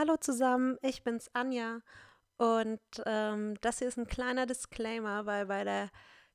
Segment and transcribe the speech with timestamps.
[0.00, 1.82] Hallo zusammen, ich bin's Anja.
[2.38, 5.90] Und ähm, das hier ist ein kleiner Disclaimer, weil bei der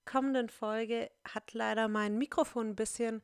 [0.06, 3.24] kommenden Folge hat leider mein Mikrofon ein bisschen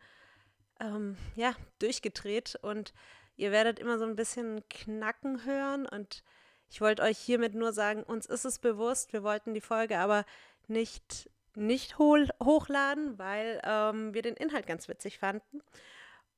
[0.79, 2.57] ähm, ja, durchgedreht.
[2.63, 2.91] Und
[3.35, 5.85] ihr werdet immer so ein bisschen Knacken hören.
[5.85, 6.23] Und
[6.71, 10.25] ich wollte euch hiermit nur sagen, uns ist es bewusst, wir wollten die Folge aber
[10.67, 15.61] nicht, nicht hochladen, weil ähm, wir den Inhalt ganz witzig fanden.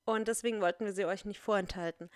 [0.04, 2.09] Und deswegen wollten wir sie euch nicht vorenthalten.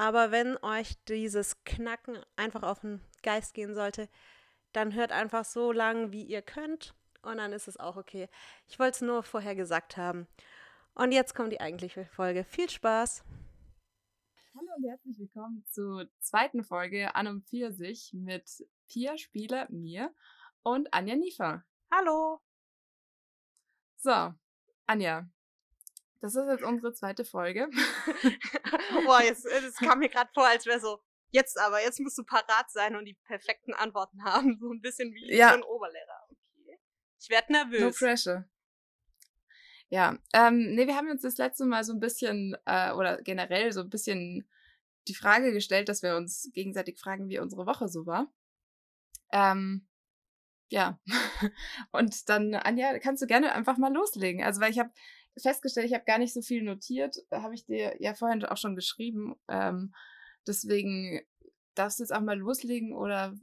[0.00, 4.08] Aber wenn euch dieses Knacken einfach auf den Geist gehen sollte,
[4.72, 6.94] dann hört einfach so lang, wie ihr könnt.
[7.20, 8.30] Und dann ist es auch okay.
[8.66, 10.26] Ich wollte es nur vorher gesagt haben.
[10.94, 12.44] Und jetzt kommt die eigentliche Folge.
[12.44, 13.24] Viel Spaß!
[14.54, 20.14] Hallo und herzlich willkommen zur zweiten Folge An und Pfirsich mit Pia Spieler, mir
[20.62, 21.62] und Anja Niefer.
[21.92, 22.40] Hallo!
[23.96, 24.32] So,
[24.86, 25.28] Anja,
[26.20, 27.68] das ist jetzt unsere zweite Folge.
[29.06, 31.00] Boah, jetzt, es kam mir gerade vor, als wäre so,
[31.30, 34.58] jetzt aber, jetzt musst du parat sein und die perfekten Antworten haben.
[34.60, 35.52] So ein bisschen wie ja.
[35.52, 36.28] ein Oberlehrer.
[36.30, 36.78] Okay.
[37.20, 37.80] Ich werde nervös.
[37.80, 38.48] No pressure.
[39.88, 43.72] Ja, ähm, nee, wir haben uns das letzte Mal so ein bisschen, äh, oder generell
[43.72, 44.48] so ein bisschen
[45.08, 48.32] die Frage gestellt, dass wir uns gegenseitig fragen, wie unsere Woche so war.
[49.32, 49.88] Ähm,
[50.68, 51.00] ja.
[51.90, 54.44] und dann, Anja, kannst du gerne einfach mal loslegen.
[54.44, 54.92] Also, weil ich habe
[55.42, 58.76] festgestellt, ich habe gar nicht so viel notiert, habe ich dir ja vorhin auch schon
[58.76, 59.34] geschrieben.
[59.48, 59.94] Ähm,
[60.46, 61.20] deswegen
[61.74, 63.34] darfst du jetzt auch mal loslegen oder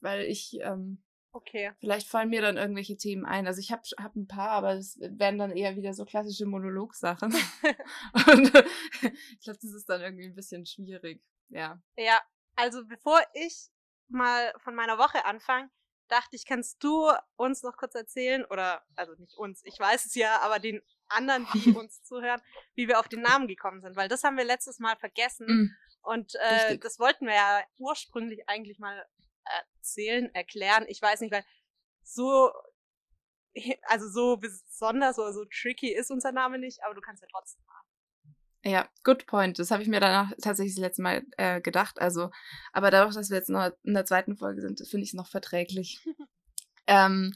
[0.00, 1.02] weil ich ähm,
[1.36, 1.72] Okay.
[1.80, 3.46] Vielleicht fallen mir dann irgendwelche Themen ein.
[3.46, 7.30] Also ich habe hab ein paar, aber es werden dann eher wieder so klassische Monologsachen.
[8.26, 8.54] Und
[9.02, 11.22] ich glaube, das ist dann irgendwie ein bisschen schwierig.
[11.50, 11.78] Ja.
[11.98, 12.22] Ja,
[12.54, 13.68] also bevor ich
[14.08, 15.68] mal von meiner Woche anfange,
[16.08, 20.14] dachte ich, kannst du uns noch kurz erzählen, oder, also nicht uns, ich weiß es
[20.14, 22.40] ja, aber den anderen, die uns zuhören,
[22.74, 25.46] wie wir auf den Namen gekommen sind, weil das haben wir letztes Mal vergessen.
[25.46, 29.04] Mm, und äh, das wollten wir ja ursprünglich eigentlich mal
[29.44, 30.84] erzählen, erklären.
[30.88, 31.44] Ich weiß nicht, weil
[32.02, 32.52] so,
[33.82, 37.64] also so besonders oder so tricky ist unser Name nicht, aber du kannst ja trotzdem
[37.66, 37.86] machen.
[38.64, 39.58] Ja, good point.
[39.60, 42.00] Das habe ich mir danach tatsächlich das letzte Mal äh, gedacht.
[42.00, 42.30] Also,
[42.72, 45.28] aber dadurch, dass wir jetzt noch in der zweiten Folge sind, finde ich es noch
[45.28, 46.04] verträglich.
[46.88, 47.32] ähm,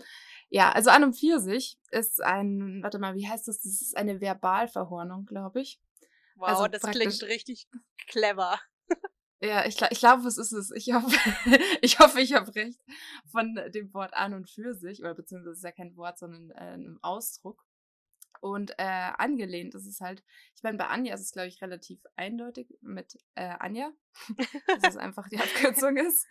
[0.51, 3.63] ja, also an und für sich ist ein, warte mal, wie heißt das?
[3.63, 5.81] Das ist eine Verbalverhornung, glaube ich.
[6.35, 7.69] Wow, also das klingt richtig
[8.09, 8.59] clever.
[9.43, 10.71] Ja, ich, ich glaube, es ist es.
[10.73, 11.17] Ich hoffe,
[11.81, 12.79] ich hoffe, ich habe recht
[13.31, 16.51] von dem Wort an und für sich, oder beziehungsweise es ist ja kein Wort, sondern
[16.51, 17.65] äh, ein Ausdruck.
[18.41, 20.23] Und äh, angelehnt ist es halt,
[20.57, 23.93] ich meine, bei Anja ist es, glaube ich, relativ eindeutig mit äh, Anja,
[24.67, 26.27] dass es einfach die Abkürzung ist.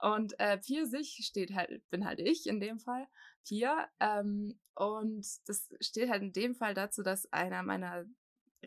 [0.00, 3.06] Und äh, Pfirsich steht halt, bin halt ich in dem Fall,
[3.46, 3.88] Pia.
[4.00, 8.06] Ähm, und das steht halt in dem Fall dazu, dass einer meiner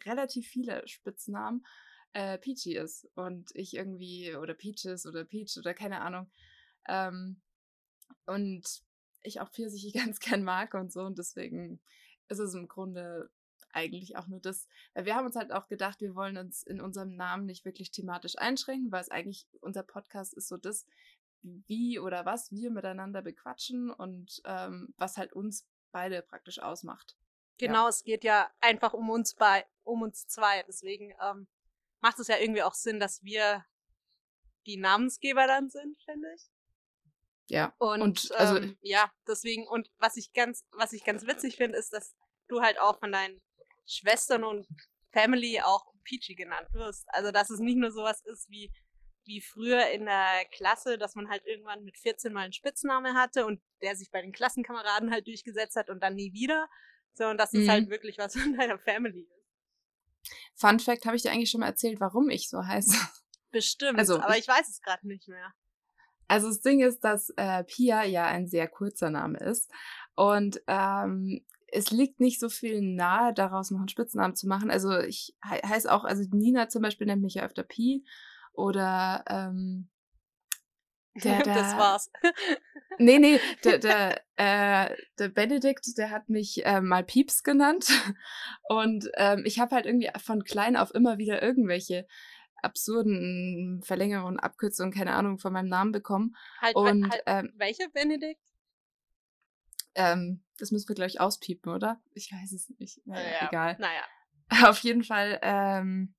[0.06, 1.66] relativ viele Spitznamen
[2.14, 6.32] äh, Peachy ist und ich irgendwie, oder Peaches oder Peach oder keine Ahnung.
[6.88, 7.42] Ähm,
[8.26, 8.64] und
[9.22, 11.82] ich auch Pfirsiche ganz gern mag und so und deswegen
[12.30, 13.30] ist es im Grunde
[13.72, 17.16] eigentlich auch nur das, wir haben uns halt auch gedacht, wir wollen uns in unserem
[17.16, 20.86] Namen nicht wirklich thematisch einschränken, weil es eigentlich, unser Podcast ist so das,
[21.42, 27.16] wie oder was wir miteinander bequatschen und ähm, was halt uns beide praktisch ausmacht.
[27.58, 27.90] Genau, ja.
[27.90, 30.64] es geht ja einfach um uns bei, um uns zwei.
[30.64, 31.48] Deswegen ähm,
[32.02, 33.66] macht es ja irgendwie auch Sinn, dass wir
[34.66, 36.50] die Namensgeber dann sind, finde ich.
[37.48, 37.74] Ja.
[37.78, 41.78] Und, und also, ähm, ja, deswegen, und was ich ganz, was ich ganz witzig finde,
[41.78, 42.16] ist, dass
[42.48, 43.42] du halt auch von deinen
[43.86, 44.68] Schwestern und
[45.12, 47.06] Family auch Peachy genannt wirst.
[47.08, 48.72] Also, dass es nicht nur sowas ist wie,
[49.26, 53.46] wie früher in der Klasse, dass man halt irgendwann mit 14 mal einen Spitzname hatte
[53.46, 56.68] und der sich bei den Klassenkameraden halt durchgesetzt hat und dann nie wieder,
[57.14, 57.92] sondern dass es halt mhm.
[57.92, 60.32] wirklich was von deiner Family ist.
[60.56, 62.98] Fun Fact, habe ich dir eigentlich schon mal erzählt, warum ich so heiße?
[63.52, 65.54] Bestimmt, also, aber ich, ich weiß es gerade nicht mehr.
[66.28, 69.72] Also das Ding ist, dass äh, Pia ja ein sehr kurzer Name ist
[70.16, 74.72] und ähm, es liegt nicht so viel nahe, daraus noch einen Spitznamen zu machen.
[74.72, 78.06] Also ich he heiße auch, also Nina zum Beispiel nennt mich ja öfter Pi
[78.54, 79.90] oder ähm,
[81.24, 82.12] der, der, das war's.
[82.98, 87.88] nee, nee, der, der, äh, der Benedikt, der hat mich äh, mal Pieps genannt.
[88.70, 92.08] Und ähm, ich habe halt irgendwie von klein auf immer wieder irgendwelche
[92.66, 96.36] absurden Verlängerungen, Abkürzungen, keine Ahnung, von meinem Namen bekommen.
[96.60, 98.42] Halt, und, halt, ähm, welche Benedikt?
[99.96, 102.02] Ähm, das müssen wir, glaube ich, auspiepen, oder?
[102.14, 103.06] Ich weiß es nicht.
[103.06, 103.78] Naja, ja, egal.
[103.80, 104.04] Naja.
[104.70, 106.14] Auf jeden Fall, ähm,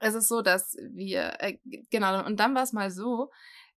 [0.00, 1.58] es ist so, dass wir, äh,
[1.90, 3.30] genau, und dann war es mal so,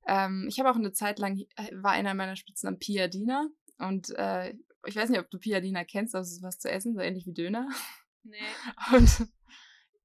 [0.07, 3.47] ähm, ich habe auch eine Zeit lang, äh, war einer meiner Spitznamen Piadina.
[3.77, 4.53] Und äh,
[4.85, 7.25] ich weiß nicht, ob du Piadina kennst, aber es ist was zu essen, so ähnlich
[7.25, 7.67] wie Döner.
[8.23, 8.37] Nee.
[8.95, 9.27] Und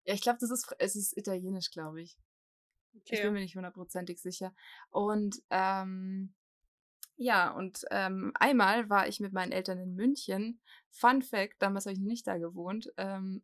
[0.06, 2.16] ja, ich glaube, das ist, es ist italienisch, glaube ich.
[2.94, 3.16] Okay.
[3.16, 4.54] Ich bin mir nicht hundertprozentig sicher.
[4.90, 6.34] Und ähm,
[7.16, 10.60] ja, und ähm, einmal war ich mit meinen Eltern in München.
[10.90, 12.92] Fun Fact, damals habe ich nicht da gewohnt.
[12.96, 13.42] Ähm,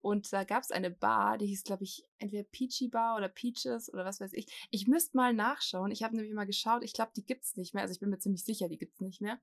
[0.00, 3.90] und da gab es eine Bar, die hieß, glaube ich, entweder Peachy Bar oder Peaches
[3.90, 4.46] oder was weiß ich.
[4.70, 5.90] Ich müsste mal nachschauen.
[5.90, 6.84] Ich habe nämlich mal geschaut.
[6.84, 7.82] Ich glaube, die gibt es nicht mehr.
[7.82, 9.40] Also ich bin mir ziemlich sicher, die gibt es nicht mehr.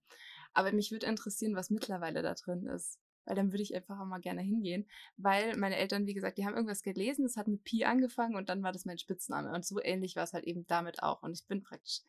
[0.53, 2.99] Aber mich würde interessieren, was mittlerweile da drin ist.
[3.25, 4.89] Weil dann würde ich einfach auch mal gerne hingehen.
[5.17, 7.23] Weil meine Eltern, wie gesagt, die haben irgendwas gelesen.
[7.23, 9.51] Das hat mit Pi angefangen und dann war das mein Spitzname.
[9.53, 11.21] Und so ähnlich war es halt eben damit auch.
[11.23, 12.01] Und ich bin praktisch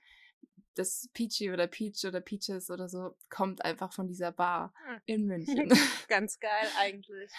[0.74, 5.00] das Peachy oder Peach oder Peaches oder so kommt einfach von dieser Bar hm.
[5.06, 5.68] in München.
[6.08, 7.30] Ganz geil eigentlich.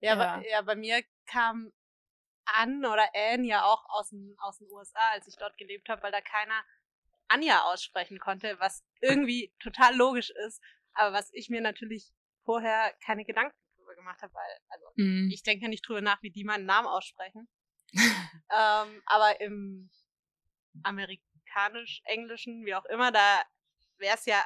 [0.00, 0.16] Ja, ja.
[0.16, 1.72] Bei, ja, bei mir kam
[2.44, 6.02] Anne oder Anne ja auch aus den, aus den USA, als ich dort gelebt habe,
[6.02, 6.64] weil da keiner
[7.28, 10.62] Anja aussprechen konnte, was irgendwie total logisch ist,
[10.94, 12.12] aber was ich mir natürlich
[12.46, 15.30] vorher keine Gedanken drüber gemacht habe, weil, also mm.
[15.30, 17.48] ich denke ja nicht drüber nach, wie die meinen Namen aussprechen.
[17.92, 19.90] ähm, aber im
[20.82, 23.42] amerikanisch-englischen, wie auch immer, da
[23.98, 24.42] wäre es ja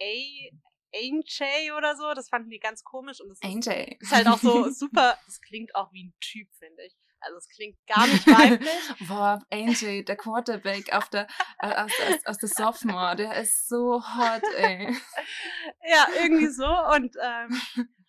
[0.00, 0.48] A,
[0.94, 2.14] AJ oder so.
[2.14, 5.18] Das fanden die ganz komisch und das ist, ist, halt auch so super.
[5.26, 6.96] Das klingt auch wie ein Typ, finde ich.
[7.20, 8.68] Also es klingt gar nicht weiblich.
[9.08, 11.26] Boah, AJ, der Quarterback auf der,
[11.60, 14.96] äh, aus, aus, aus der Sophomore, der ist so hot, ey.
[15.88, 16.66] ja, irgendwie so.
[16.94, 17.60] Und ähm,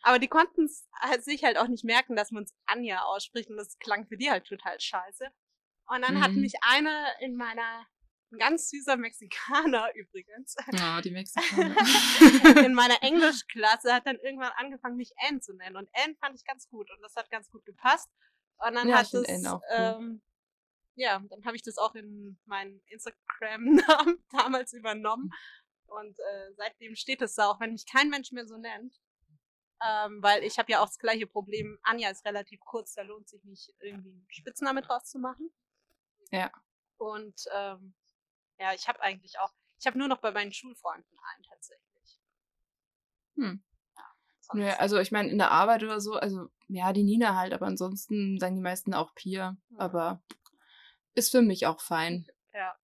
[0.01, 3.49] aber die konnten es halt sich halt auch nicht merken, dass man es Anja ausspricht
[3.49, 5.27] und das klang für die halt total scheiße.
[5.87, 6.23] Und dann mhm.
[6.23, 7.87] hat mich eine in meiner
[8.31, 10.55] ein ganz süßer Mexikaner übrigens.
[10.71, 11.75] Ja, die Mexikaner.
[12.65, 15.75] in meiner Englischklasse hat dann irgendwann angefangen, mich Anne zu nennen.
[15.75, 18.09] Und Anne fand ich ganz gut und das hat ganz gut gepasst.
[18.59, 19.61] Und dann ja, hat es, cool.
[19.69, 20.21] ähm,
[20.95, 25.31] ja, dann habe ich das auch in meinen Instagram-Namen damals übernommen.
[25.85, 28.99] Und äh, seitdem steht es da, auch wenn mich kein Mensch mehr so nennt.
[29.81, 31.79] Ähm, weil ich habe ja auch das gleiche Problem.
[31.83, 35.49] Anja ist relativ kurz, da lohnt sich nicht irgendwie einen Spitzname draus zu machen.
[36.31, 36.51] Ja.
[36.97, 37.93] Und ähm,
[38.59, 42.19] ja, ich habe eigentlich auch, ich habe nur noch bei meinen Schulfreunden einen tatsächlich.
[43.35, 43.63] Hm.
[43.95, 47.65] Ja also ich meine, in der Arbeit oder so, also ja, die Nina halt, aber
[47.65, 49.57] ansonsten sagen die meisten auch Pia.
[49.69, 49.79] Mhm.
[49.79, 50.23] Aber
[51.15, 52.27] ist für mich auch fein.
[52.53, 52.75] Ja.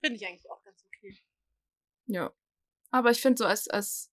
[0.00, 1.18] Finde ich eigentlich auch ganz okay.
[2.06, 2.32] Ja.
[2.90, 4.10] Aber ich finde so als, als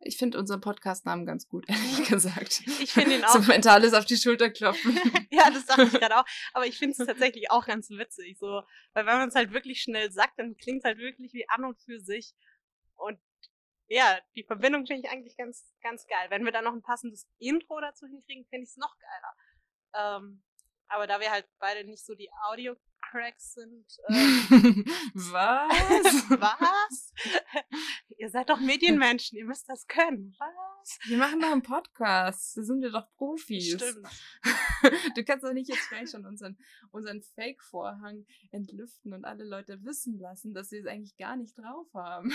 [0.00, 2.62] ich finde unseren Podcast-Namen ganz gut, ehrlich gesagt.
[2.80, 3.32] Ich finde ihn auch.
[3.32, 4.94] So mentales auf die Schulter klopfen.
[5.30, 6.24] ja, das dachte ich gerade auch.
[6.52, 8.38] Aber ich finde es tatsächlich auch ganz witzig.
[8.38, 8.62] So,
[8.92, 11.64] weil wenn man es halt wirklich schnell sagt, dann klingt es halt wirklich wie an
[11.64, 12.34] und für sich.
[13.88, 16.26] Ja, die Verbindung finde ich eigentlich ganz, ganz geil.
[16.28, 20.18] Wenn wir dann noch ein passendes Intro dazu hinkriegen, finde ich es noch geiler.
[20.18, 20.42] Ähm,
[20.88, 22.76] aber da wir halt beide nicht so die Audio
[23.10, 23.86] Cracks sind.
[24.08, 26.30] Ähm, Was?
[26.40, 27.12] Was?
[28.18, 30.34] ihr seid doch Medienmenschen, ihr müsst das können.
[30.38, 30.98] Was?
[31.04, 32.56] Wir machen doch einen Podcast.
[32.56, 33.72] Da sind wir doch Profis.
[33.72, 34.06] Stimmt.
[35.16, 36.56] Du kannst doch nicht jetzt gleich schon unseren,
[36.92, 41.88] unseren Fake-Vorhang entlüften und alle Leute wissen lassen, dass sie es eigentlich gar nicht drauf
[41.94, 42.32] haben.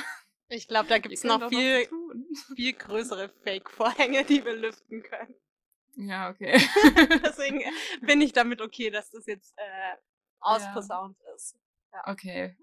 [0.50, 1.88] Ich glaube, da gibt es noch viel,
[2.56, 5.36] viel größere Fake-Vorhänge, die wir lüften können.
[5.96, 6.54] Ja, okay.
[7.24, 7.62] Deswegen
[8.02, 9.96] bin ich damit okay, dass das jetzt äh,
[10.40, 11.36] ausposaunt ja.
[11.36, 11.58] ist.
[11.92, 12.02] Ja.
[12.08, 12.58] Okay.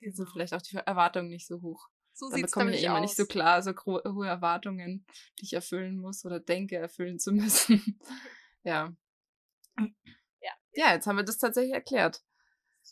[0.00, 0.32] Jetzt sind genau.
[0.32, 1.88] vielleicht auch die Erwartungen nicht so hoch.
[2.12, 5.06] So Damit komme ich immer nicht so klar, so hohe Erwartungen,
[5.38, 8.00] die ich erfüllen muss oder denke, erfüllen zu müssen.
[8.64, 8.92] ja.
[9.78, 10.52] Ja.
[10.72, 12.22] Ja, jetzt haben wir das tatsächlich erklärt.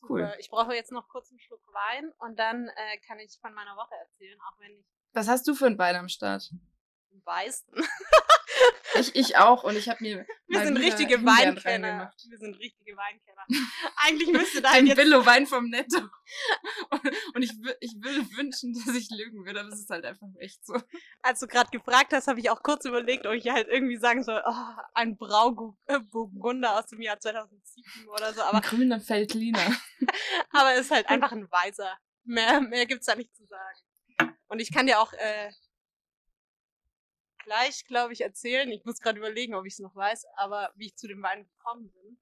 [0.08, 0.32] Cool.
[0.38, 3.76] Ich brauche jetzt noch kurz einen Schluck Wein und dann äh, kann ich von meiner
[3.76, 4.86] Woche erzählen, auch wenn ich.
[5.12, 6.50] Was hast du für ein Wein am Start?
[7.24, 7.74] Weißen.
[8.98, 10.26] Ich, ich auch und ich habe mir.
[10.46, 12.12] Wir sind richtige Weinkenner.
[12.28, 13.46] Wir sind richtige Weinkenner.
[13.96, 14.96] Eigentlich müsste da ein jetzt.
[14.96, 15.98] Billo-Wein vom Netto.
[17.34, 20.64] Und ich, ich würde wünschen, dass ich lügen würde, aber es ist halt einfach echt
[20.66, 20.80] so.
[21.22, 24.24] Als du gerade gefragt hast, habe ich auch kurz überlegt, ob ich halt irgendwie sagen
[24.24, 28.42] soll, oh, ein Brauburgunder aus dem Jahr 2007 oder so.
[28.42, 29.76] Aber ein grüner Feldliner.
[30.50, 31.96] aber es ist halt einfach ein weißer.
[32.24, 34.36] Mehr, mehr gibt's da nicht zu sagen.
[34.48, 35.50] Und ich kann dir auch äh,
[37.46, 38.70] gleich, glaube ich, erzählen.
[38.70, 41.44] Ich muss gerade überlegen, ob ich es noch weiß, aber wie ich zu dem Wein
[41.44, 42.18] gekommen bin.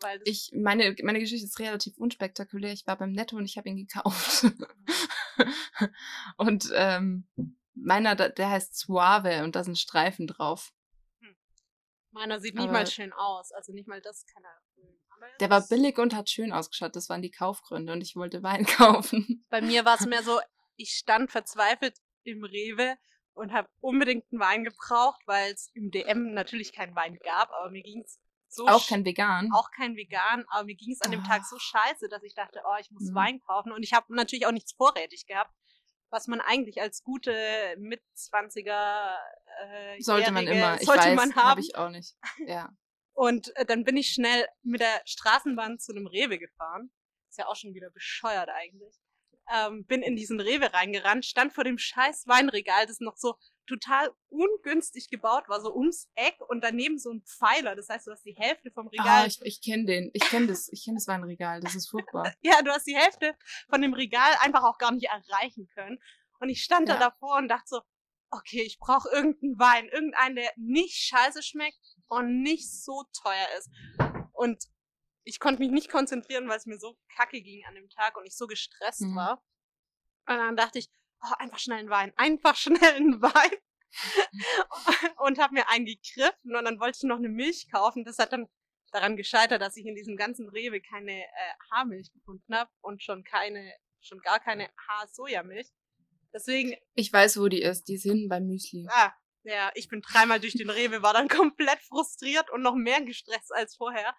[0.00, 2.72] Weil ich, meine, meine Geschichte ist relativ unspektakulär.
[2.72, 4.46] Ich war beim Netto und ich habe ihn gekauft.
[6.38, 7.28] und ähm,
[7.74, 10.72] meiner, der heißt Suave und da sind Streifen drauf.
[11.20, 11.36] Hm.
[12.12, 13.52] Meiner sieht nicht mal schön aus.
[13.52, 14.58] Also nicht mal das kann er.
[15.38, 16.96] Der war billig und hat schön ausgeschaut.
[16.96, 19.44] Das waren die Kaufgründe und ich wollte Wein kaufen.
[19.50, 20.40] Bei mir war es mehr so,
[20.76, 22.96] ich stand verzweifelt im Rewe
[23.34, 27.70] und habe unbedingt einen Wein gebraucht, weil es im DM natürlich keinen Wein gab, aber
[27.70, 29.50] mir ging es so auch kein vegan.
[29.52, 31.26] Auch kein vegan, aber mir ging es an dem oh.
[31.26, 31.60] Tag so ah.
[31.60, 33.14] scheiße, dass ich dachte, oh, ich muss mhm.
[33.14, 35.54] Wein kaufen und ich habe natürlich auch nichts vorrätig gehabt,
[36.10, 37.32] was man eigentlich als gute
[37.78, 39.16] Mitzwanziger
[39.62, 40.74] äh, sollte man immer.
[40.80, 41.50] Ich sollte weiß, man haben.
[41.50, 42.16] Hab ich auch nicht.
[42.46, 42.70] Ja.
[43.12, 46.90] Und äh, dann bin ich schnell mit der Straßenbahn zu einem Rewe gefahren.
[47.28, 48.98] Ist ja auch schon wieder bescheuert eigentlich.
[49.52, 53.34] Ähm, bin in diesen Rewe reingerannt, stand vor dem scheiß Weinregal, das noch so
[53.66, 57.76] total ungünstig gebaut war, so ums Eck und daneben so ein Pfeiler.
[57.76, 59.22] Das heißt, du hast die Hälfte vom Regal.
[59.22, 60.10] Ah, ich, ich kenne den.
[60.12, 60.68] Ich kenne das.
[60.72, 61.60] Ich kenne das Weinregal.
[61.60, 62.32] Das ist furchtbar.
[62.40, 63.36] ja, du hast die Hälfte
[63.68, 65.98] von dem Regal einfach auch gar nicht erreichen können.
[66.40, 66.94] Und ich stand ja.
[66.94, 67.80] da davor und dachte so,
[68.30, 71.78] okay, ich brauche irgendeinen Wein, irgendeinen, der nicht scheiße schmeckt
[72.08, 73.70] und nicht so teuer ist.
[74.32, 74.64] Und
[75.24, 78.26] ich konnte mich nicht konzentrieren, weil es mir so kacke ging an dem Tag und
[78.26, 79.16] ich so gestresst mhm.
[79.16, 79.42] war.
[80.26, 80.88] Und dann dachte ich,
[81.22, 83.58] oh, einfach schnell einen Wein, einfach schnell einen Wein.
[85.18, 88.04] und habe mir einen gegriffen und dann wollte ich noch eine Milch kaufen.
[88.04, 88.48] Das hat dann
[88.92, 93.24] daran gescheitert, dass ich in diesem ganzen Rewe keine äh, Haarmilch gefunden habe und schon
[93.24, 95.68] keine, schon gar keine Haar-Sojamilch.
[96.32, 96.76] Deswegen.
[96.94, 97.88] Ich weiß, wo die ist.
[97.88, 98.86] Die ist hinten beim Müsli.
[98.90, 99.12] Ah,
[99.42, 103.52] ja, ich bin dreimal durch den Rewe, war dann komplett frustriert und noch mehr gestresst
[103.52, 104.14] als vorher.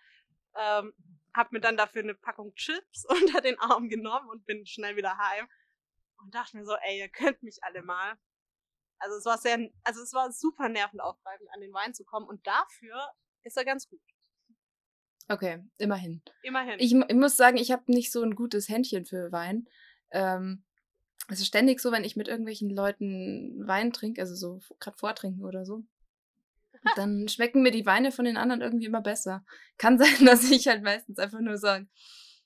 [0.55, 0.93] Ähm,
[1.33, 5.17] hab mir dann dafür eine Packung Chips unter den Arm genommen und bin schnell wieder
[5.17, 5.47] heim
[6.17, 8.17] und dachte mir so, ey, ihr könnt mich alle mal.
[8.99, 12.45] Also es war sehr, also es war super nervenaufreibend, an den Wein zu kommen und
[12.45, 13.11] dafür
[13.43, 14.01] ist er ganz gut.
[15.27, 16.21] Okay, immerhin.
[16.43, 16.79] Immerhin.
[16.79, 19.67] Ich, ich muss sagen, ich habe nicht so ein gutes Händchen für Wein.
[20.11, 20.65] Ähm,
[21.29, 25.45] es ist ständig so, wenn ich mit irgendwelchen Leuten Wein trinke, also so gerade vortrinken
[25.45, 25.83] oder so,
[26.95, 29.45] dann schmecken mir die Weine von den anderen irgendwie immer besser.
[29.77, 31.87] Kann sein, dass ich halt meistens einfach nur sage,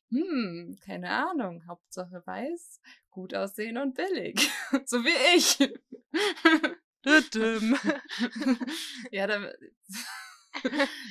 [0.09, 4.51] hm, keine Ahnung, Hauptsache weiß, gut aussehen und billig.
[4.85, 5.57] so wie ich.
[9.11, 9.51] ja, dann.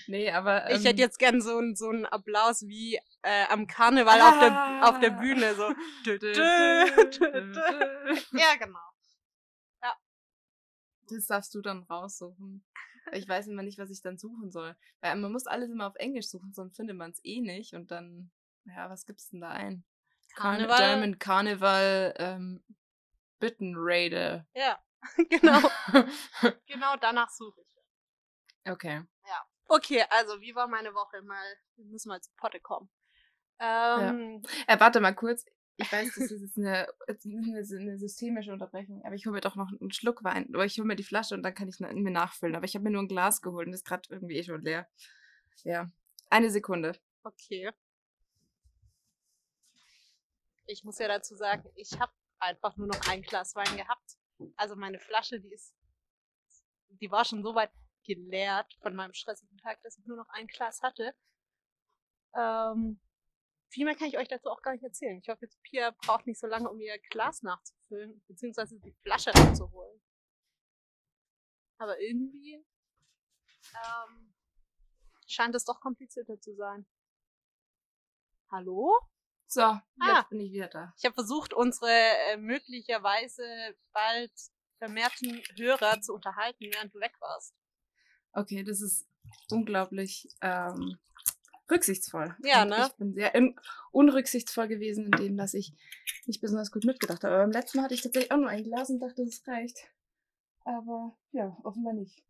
[0.07, 0.71] nee, aber.
[0.71, 4.29] Ähm, ich hätte ähm jetzt gern so einen so Applaus wie äh, am Karneval ah.
[4.29, 5.55] auf, der, auf der Bühne.
[5.55, 5.75] So.
[8.33, 8.79] ja, genau.
[9.83, 9.97] Ja.
[11.09, 12.65] Das darfst du dann raussuchen.
[13.13, 14.77] Ich weiß immer nicht, was ich dann suchen soll.
[15.01, 17.75] Weil man muss alles immer auf Englisch suchen, sonst findet man es eh nicht.
[17.75, 18.31] Und dann,
[18.65, 19.85] ja, was gibt's denn da ein?
[20.35, 20.77] Karneval.
[20.77, 22.65] German Carnival ähm,
[23.39, 24.47] Bittenraider.
[24.55, 24.79] Ja,
[25.31, 25.71] genau.
[26.67, 28.71] genau danach suche ich.
[28.71, 29.03] Okay.
[29.27, 29.47] Ja.
[29.67, 31.23] Okay, also wie war meine Woche?
[31.23, 31.45] Mal,
[31.77, 32.91] wir müssen mal zu Potte kommen.
[33.59, 34.75] Ähm, ja.
[34.75, 35.45] äh, warte mal kurz.
[35.77, 39.71] Ich weiß, das ist jetzt eine, eine, systemische Unterbrechung, aber ich hole mir doch noch
[39.81, 40.47] einen Schluck Wein.
[40.55, 42.55] Oder ich hole mir die Flasche und dann kann ich mir nachfüllen.
[42.55, 44.89] Aber ich habe mir nur ein Glas geholt und ist gerade irgendwie eh schon leer.
[45.65, 45.91] Ja.
[46.31, 46.97] Eine Sekunde.
[47.25, 47.71] Okay.
[50.67, 54.17] Ich muss ja dazu sagen, ich habe einfach nur noch ein Glas Wein gehabt.
[54.57, 55.75] Also meine Flasche, die ist,
[56.89, 57.73] die war schon so weit
[58.05, 61.15] geleert von meinem stressigen Tag, dass ich nur noch ein Glas hatte.
[62.37, 63.01] Ähm,
[63.75, 65.19] viel mehr kann ich euch dazu auch gar nicht erzählen.
[65.19, 69.35] Ich hoffe, jetzt Pia braucht nicht so lange, um ihr Glas nachzufüllen, beziehungsweise die Flasche
[69.35, 70.01] abzuholen.
[71.79, 72.65] Aber irgendwie
[73.75, 74.35] ähm,
[75.27, 76.87] scheint es doch komplizierter zu sein.
[78.49, 78.97] Hallo?
[79.47, 80.95] So, ah, jetzt bin ich wieder da.
[80.97, 83.45] Ich habe versucht, unsere äh, möglicherweise
[83.93, 84.33] bald
[84.79, 87.57] vermehrten Hörer zu unterhalten, während du weg warst.
[88.33, 89.09] Okay, das ist
[89.51, 90.99] unglaublich ähm,
[91.71, 92.37] rücksichtsvoll.
[92.43, 92.87] Ja, Und ne?
[92.87, 93.33] Ich bin sehr
[93.91, 95.75] unrücksichtsvoll gewesen, indem dass ich
[96.27, 97.35] nicht besonders gut mitgedacht habe.
[97.35, 99.79] Aber beim letzten Mal hatte ich tatsächlich auch nur ein Glas und dachte, das reicht.
[100.65, 102.25] Aber ja, offenbar nicht.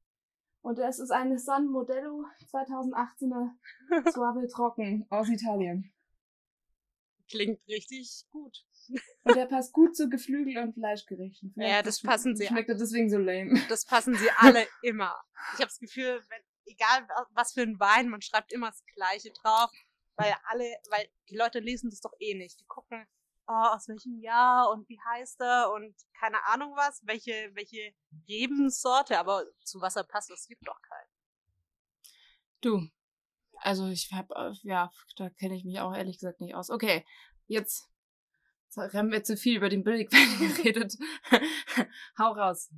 [0.62, 3.50] Und es ist eine San Modello 2018er
[4.12, 5.92] Suave Trocken aus Italien.
[7.30, 8.64] Klingt richtig gut.
[9.24, 11.52] Und der passt gut zu Geflügel und Fleischgerichten.
[11.52, 12.46] Vielleicht ja, das passen sie.
[12.46, 13.60] Schmeckt er deswegen so lame.
[13.68, 15.14] Das passen sie alle immer.
[15.52, 19.32] Ich habe das Gefühl, wenn, egal was für ein Wein, man schreibt immer das Gleiche
[19.32, 19.70] drauf,
[20.16, 22.60] weil alle, weil die Leute lesen das doch eh nicht.
[22.60, 23.06] Die gucken,
[23.46, 27.94] oh, aus welchem Jahr und wie heißt er und keine Ahnung was, welche, welche
[28.28, 31.10] Rebensorte, aber zu was er passt, das gibt doch keinen.
[32.60, 32.88] Du,
[33.58, 36.70] also ich habe, äh, ja, da kenne ich mich auch ehrlich gesagt nicht aus.
[36.70, 37.04] Okay,
[37.46, 37.90] jetzt
[38.76, 40.96] haben wir zu viel über den Billigwein geredet.
[42.18, 42.70] Hau raus.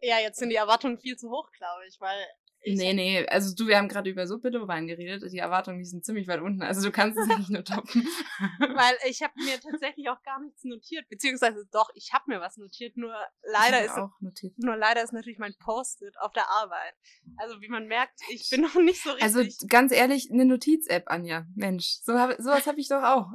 [0.00, 2.26] Ja, jetzt sind die Erwartungen viel zu hoch, glaube ich, weil
[2.64, 5.32] Nee, nee, also du, wir haben gerade über so Billowein geredet.
[5.32, 6.62] Die Erwartungen, die sind ziemlich weit unten.
[6.62, 8.02] Also du kannst es nicht nur toppen.
[8.58, 11.08] Weil ich habe mir tatsächlich auch gar nichts notiert.
[11.08, 14.58] Beziehungsweise doch, ich habe mir was notiert, nur leider ist auch notiert.
[14.58, 16.94] nur leider ist natürlich mein Post-it auf der Arbeit.
[17.38, 19.56] Also wie man merkt, ich bin noch nicht so also richtig.
[19.62, 21.46] Also ganz ehrlich, eine Notiz-App, Anja.
[21.54, 23.28] Mensch, so hab, sowas habe ich doch auch.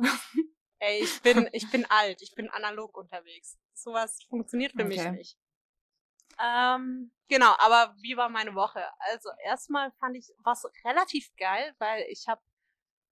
[0.80, 3.58] Ey, ich bin, ich bin alt, ich bin analog unterwegs.
[3.74, 5.10] Sowas funktioniert für okay.
[5.10, 5.38] mich nicht.
[6.44, 8.84] Ähm, genau, aber wie war meine Woche?
[9.00, 12.42] Also erstmal fand ich was relativ geil, weil ich habe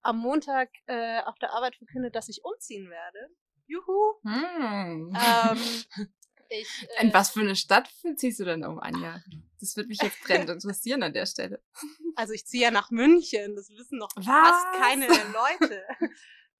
[0.02, 3.30] am Montag äh, auf der Arbeit verkündet, dass ich umziehen werde.
[3.66, 4.20] Juhu!
[4.24, 5.14] Hm.
[5.16, 5.58] Ähm,
[6.50, 9.22] ich, äh, In was für eine Stadt ziehst du denn um, Anja?
[9.60, 11.62] Das würde mich jetzt brennend interessieren an der Stelle.
[12.16, 14.26] Also ich ziehe ja nach München, das wissen noch Was?
[14.28, 15.84] fast keine Leute.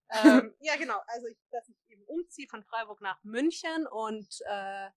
[0.10, 1.00] ähm, ja, genau.
[1.06, 4.90] Also ich, dass ich eben umziehe von Freiburg nach München und äh,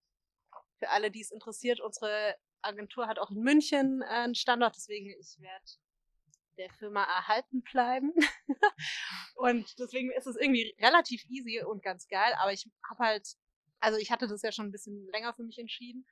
[0.78, 5.08] für alle, die es interessiert, unsere Agentur hat auch in München äh, einen Standort, deswegen
[5.18, 5.64] ich werde
[6.58, 8.14] der Firma erhalten bleiben.
[9.36, 13.28] und deswegen ist es irgendwie relativ easy und ganz geil, aber ich habe halt,
[13.80, 16.06] also ich hatte das ja schon ein bisschen länger für mich entschieden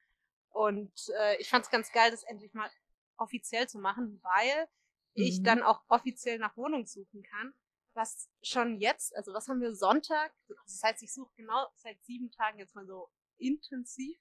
[0.51, 2.71] und äh, ich fand es ganz geil, das endlich mal
[3.17, 4.67] offiziell zu machen, weil
[5.15, 5.25] mhm.
[5.25, 7.55] ich dann auch offiziell nach Wohnung suchen kann.
[7.95, 10.35] Was schon jetzt, also was haben wir Sonntag?
[10.49, 14.19] Das heißt, ich suche genau seit sieben Tagen jetzt mal so intensiv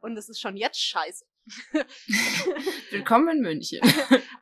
[0.00, 1.24] und es ist schon jetzt scheiße.
[2.90, 3.80] Willkommen in München.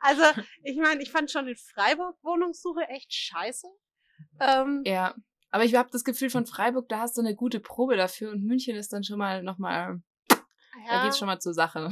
[0.01, 0.23] Also,
[0.63, 3.67] ich meine, ich fand schon in Freiburg Wohnungssuche echt scheiße.
[4.39, 5.13] Ähm, ja,
[5.51, 8.45] aber ich habe das Gefühl, von Freiburg, da hast du eine gute Probe dafür und
[8.45, 10.37] München ist dann schon mal nochmal, ja.
[10.87, 11.89] da geht's schon mal zur Sache.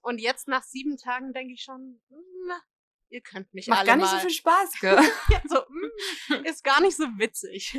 [0.00, 2.60] Und jetzt nach sieben Tagen denke ich schon, mh, hm,
[3.10, 4.14] ihr könnt mich Macht alle gar nicht mal.
[4.14, 4.96] so viel Spaß, gell?
[5.28, 5.88] ja, so, mh,
[6.28, 7.78] hm, ist gar nicht so witzig.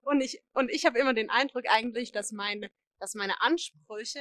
[0.00, 4.20] und ich, und ich habe immer den Eindruck eigentlich, dass meine, dass meine Ansprüche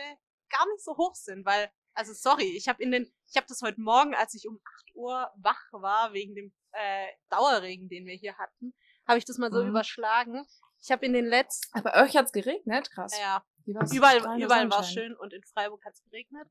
[0.49, 3.61] gar nicht so hoch sind, weil, also sorry, ich habe in den, ich habe das
[3.61, 8.15] heute Morgen, als ich um 8 Uhr wach war, wegen dem äh, Dauerregen, den wir
[8.15, 8.73] hier hatten,
[9.07, 9.69] habe ich das mal so mhm.
[9.69, 10.45] überschlagen.
[10.79, 11.77] Ich habe in den letzten.
[11.77, 13.17] Aber euch hat's geregnet, krass.
[13.19, 13.43] Ja.
[13.65, 16.47] Überall, überall war es schön und in Freiburg hat's geregnet.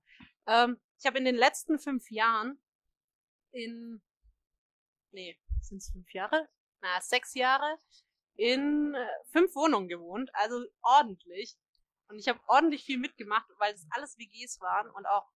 [0.47, 2.61] Ähm, ich habe in den letzten fünf Jahren
[3.53, 4.03] in,
[5.13, 6.49] nee, sind es fünf Jahre?
[6.83, 7.79] Na, sechs Jahre
[8.35, 11.57] in äh, fünf Wohnungen gewohnt, also ordentlich.
[12.09, 15.31] Und ich habe ordentlich viel mitgemacht, weil es alles WGs waren und auch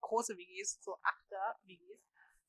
[0.00, 2.00] große WGs, so Achter WGs.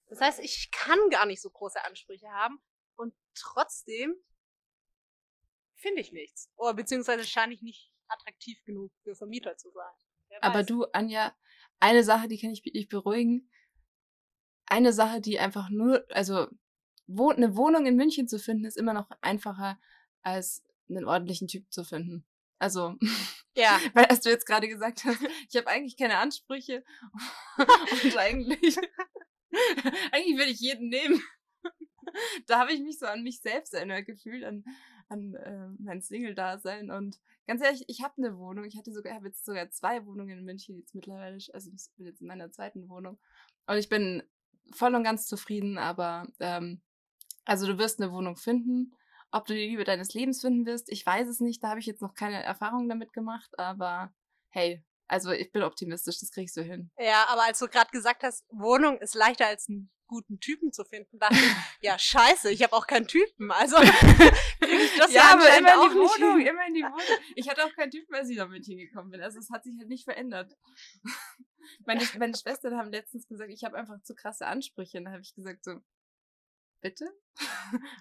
[0.07, 2.59] Das heißt, ich kann gar nicht so große Ansprüche haben
[2.95, 4.15] und trotzdem
[5.75, 6.51] finde ich nichts.
[6.55, 9.91] Oder beziehungsweise scheine ich nicht attraktiv genug für Vermieter zu sein.
[10.41, 11.35] Aber du, Anja,
[11.79, 13.49] eine Sache, die kann ich dich beruhigen.
[14.65, 16.47] Eine Sache, die einfach nur, also
[17.05, 19.79] wo, eine Wohnung in München zu finden, ist immer noch einfacher,
[20.21, 22.25] als einen ordentlichen Typ zu finden.
[22.59, 22.95] Also,
[23.55, 23.79] ja.
[23.93, 26.83] weil als du jetzt gerade gesagt hast, ich habe eigentlich keine Ansprüche
[28.03, 28.77] und eigentlich,
[30.11, 31.21] eigentlich würde ich jeden nehmen.
[32.47, 34.63] da habe ich mich so an mich selbst erinnert gefühlt, an,
[35.09, 36.91] an äh, mein Single-Dasein.
[36.91, 38.65] Und ganz ehrlich, ich habe eine Wohnung.
[38.65, 41.37] Ich hatte sogar, habe jetzt sogar zwei Wohnungen in München jetzt mittlerweile.
[41.53, 43.19] Also ich bin jetzt in meiner zweiten Wohnung.
[43.67, 44.23] Und ich bin
[44.73, 46.81] voll und ganz zufrieden, aber ähm,
[47.45, 48.93] also du wirst eine Wohnung finden
[49.33, 51.63] ob du die Liebe deines Lebens finden wirst, ich weiß es nicht.
[51.63, 54.13] Da habe ich jetzt noch keine Erfahrung damit gemacht, aber
[54.49, 56.91] hey, also ich bin optimistisch, das kriegst du hin.
[56.99, 60.85] Ja, aber als du gerade gesagt hast, Wohnung ist leichter als einen guten Typen zu
[60.85, 61.41] finden, dachte ich,
[61.81, 63.75] ja scheiße, ich habe auch keinen Typen, also
[64.61, 66.47] kriege ich das ja, ja aber immer in die Wohnung, hin.
[66.47, 67.23] immer in die Wohnung.
[67.35, 69.73] Ich hatte auch keinen Typen, als ich da mit hingekommen bin, also es hat sich
[69.79, 70.55] halt nicht verändert.
[71.85, 75.23] meine, meine Schwestern haben letztens gesagt, ich habe einfach zu krasse Ansprüche, und da habe
[75.23, 75.79] ich gesagt so,
[76.81, 77.09] bitte?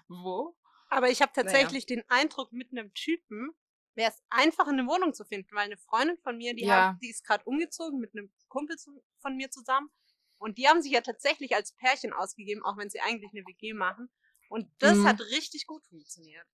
[0.07, 0.55] Wo?
[0.93, 2.01] Aber ich habe tatsächlich naja.
[2.01, 3.49] den Eindruck, mit einem Typen
[3.95, 6.89] wäre es einfach, eine Wohnung zu finden, weil eine Freundin von mir, die, ja.
[6.89, 9.89] hat, die ist gerade umgezogen mit einem Kumpel zu, von mir zusammen.
[10.37, 13.73] Und die haben sich ja tatsächlich als Pärchen ausgegeben, auch wenn sie eigentlich eine WG
[13.73, 14.09] machen.
[14.49, 15.07] Und das mhm.
[15.07, 16.45] hat richtig gut funktioniert.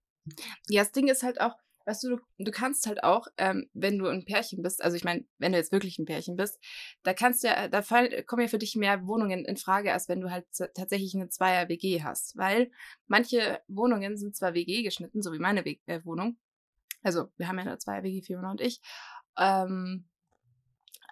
[0.68, 1.56] Ja, das Ding ist halt auch,
[1.90, 5.04] weißt du, du, du kannst halt auch, ähm, wenn du ein Pärchen bist, also ich
[5.04, 6.60] meine, wenn du jetzt wirklich ein Pärchen bist,
[7.02, 10.22] da kannst ja, da fall, kommen ja für dich mehr Wohnungen in Frage, als wenn
[10.22, 12.38] du halt tatsächlich eine Zweier-WG hast.
[12.38, 12.70] Weil
[13.08, 16.38] manche Wohnungen sind zwar WG geschnitten, so wie meine w äh, Wohnung.
[17.02, 18.82] Also, wir haben ja eine Zweier-WG, Fiona und ich.
[19.38, 20.06] Ähm,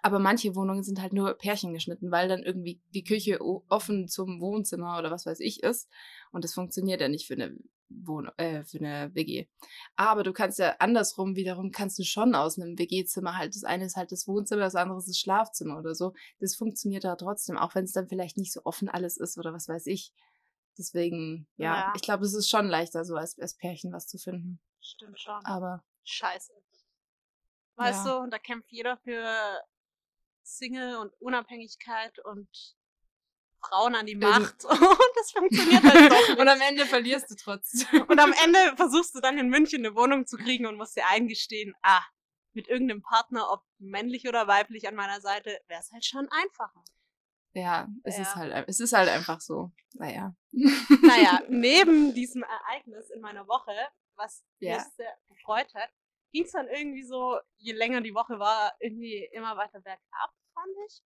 [0.02, 4.40] aber manche Wohnungen sind halt nur Pärchen geschnitten, weil dann irgendwie die Küche offen zum
[4.40, 5.88] Wohnzimmer oder was weiß ich ist.
[6.30, 7.56] Und das funktioniert ja nicht für eine
[7.88, 9.46] Wohn äh, für eine WG.
[9.96, 13.84] Aber du kannst ja andersrum wiederum kannst du schon aus einem WG-Zimmer halt, das eine
[13.84, 16.14] ist halt das Wohnzimmer, das andere ist das Schlafzimmer oder so.
[16.38, 19.52] Das funktioniert da trotzdem, auch wenn es dann vielleicht nicht so offen alles ist oder
[19.52, 20.12] was weiß ich.
[20.76, 21.92] Deswegen, ja, ja.
[21.96, 24.60] ich glaube, es ist schon leichter, so als, als Pärchen was zu finden.
[24.80, 25.44] Stimmt schon.
[25.44, 25.84] Aber.
[26.04, 26.52] Scheiße.
[27.74, 28.24] Weißt ja.
[28.24, 29.60] du, da kämpft jeder für
[30.42, 32.48] Single und Unabhängigkeit und
[33.60, 36.38] Frauen an die Macht und das funktioniert halt doch nicht.
[36.38, 38.02] Und am Ende verlierst du trotzdem.
[38.02, 41.06] Und am Ende versuchst du dann in München eine Wohnung zu kriegen und musst dir
[41.08, 42.02] eingestehen, ah,
[42.52, 46.82] mit irgendeinem Partner, ob männlich oder weiblich an meiner Seite, wäre es halt schon einfacher.
[47.52, 48.22] Ja, es ja.
[48.22, 49.72] ist halt, es ist halt einfach so.
[49.94, 50.34] Naja.
[50.52, 53.72] Naja, neben diesem Ereignis in meiner Woche,
[54.16, 54.76] was ja.
[54.76, 55.90] mich sehr gefreut hat,
[56.32, 60.76] ging es dann irgendwie so, je länger die Woche war, irgendwie immer weiter bergab, fand
[60.86, 61.02] ich.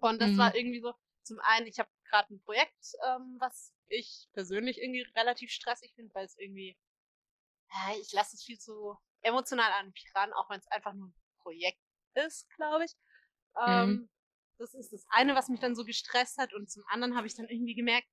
[0.00, 0.38] Und das mhm.
[0.38, 0.92] war irgendwie so,
[1.24, 6.14] zum einen, ich habe gerade ein Projekt, ähm, was ich persönlich irgendwie relativ stressig finde,
[6.14, 6.78] weil es irgendwie,
[7.70, 11.08] äh, ich lasse es viel zu emotional an mich ran, auch wenn es einfach nur
[11.08, 11.80] ein Projekt
[12.14, 12.92] ist, glaube ich.
[13.66, 14.10] Ähm, mhm.
[14.58, 16.52] Das ist das eine, was mich dann so gestresst hat.
[16.54, 18.08] Und zum anderen habe ich dann irgendwie gemerkt,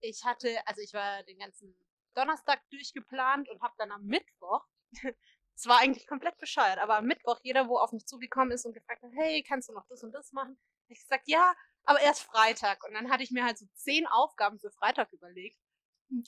[0.00, 1.74] ich hatte, also ich war den ganzen
[2.14, 4.64] Donnerstag durchgeplant und habe dann am Mittwoch,
[5.54, 8.74] es war eigentlich komplett bescheuert, aber am Mittwoch jeder, wo auf mich zugekommen ist und
[8.74, 10.58] gefragt hat, hey, kannst du noch das und das machen?
[10.88, 11.54] Ich gesagt, ja,
[11.86, 12.84] aber erst Freitag.
[12.84, 15.58] Und dann hatte ich mir halt so zehn Aufgaben für Freitag überlegt.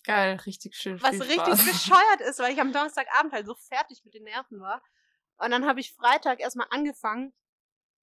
[0.04, 1.00] Geil, richtig schön.
[1.02, 4.82] Was richtig bescheuert ist, weil ich am Donnerstagabend halt so fertig mit den Nerven war.
[5.36, 7.32] Und dann habe ich Freitag erstmal angefangen,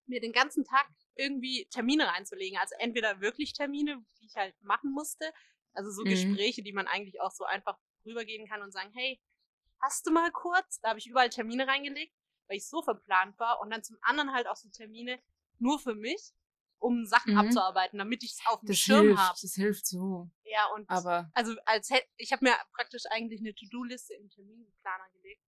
[0.05, 2.57] mir den ganzen Tag irgendwie Termine reinzulegen.
[2.59, 5.33] Also entweder wirklich Termine, die ich halt machen musste,
[5.73, 6.09] also so mhm.
[6.09, 9.19] Gespräche, die man eigentlich auch so einfach rübergehen kann und sagen, hey,
[9.81, 10.79] hast du mal kurz?
[10.81, 12.13] Da habe ich überall Termine reingelegt,
[12.47, 13.59] weil ich so verplant war.
[13.61, 15.19] Und dann zum anderen halt auch so Termine
[15.59, 16.33] nur für mich,
[16.85, 17.39] um Sachen mhm.
[17.39, 19.37] abzuarbeiten, damit ich es auf dem das Schirm habe.
[19.41, 20.29] Das hilft so.
[20.43, 25.09] Ja, und aber also als hätte ich habe mir praktisch eigentlich eine To-Do-Liste im Terminplaner
[25.13, 25.41] gelegt,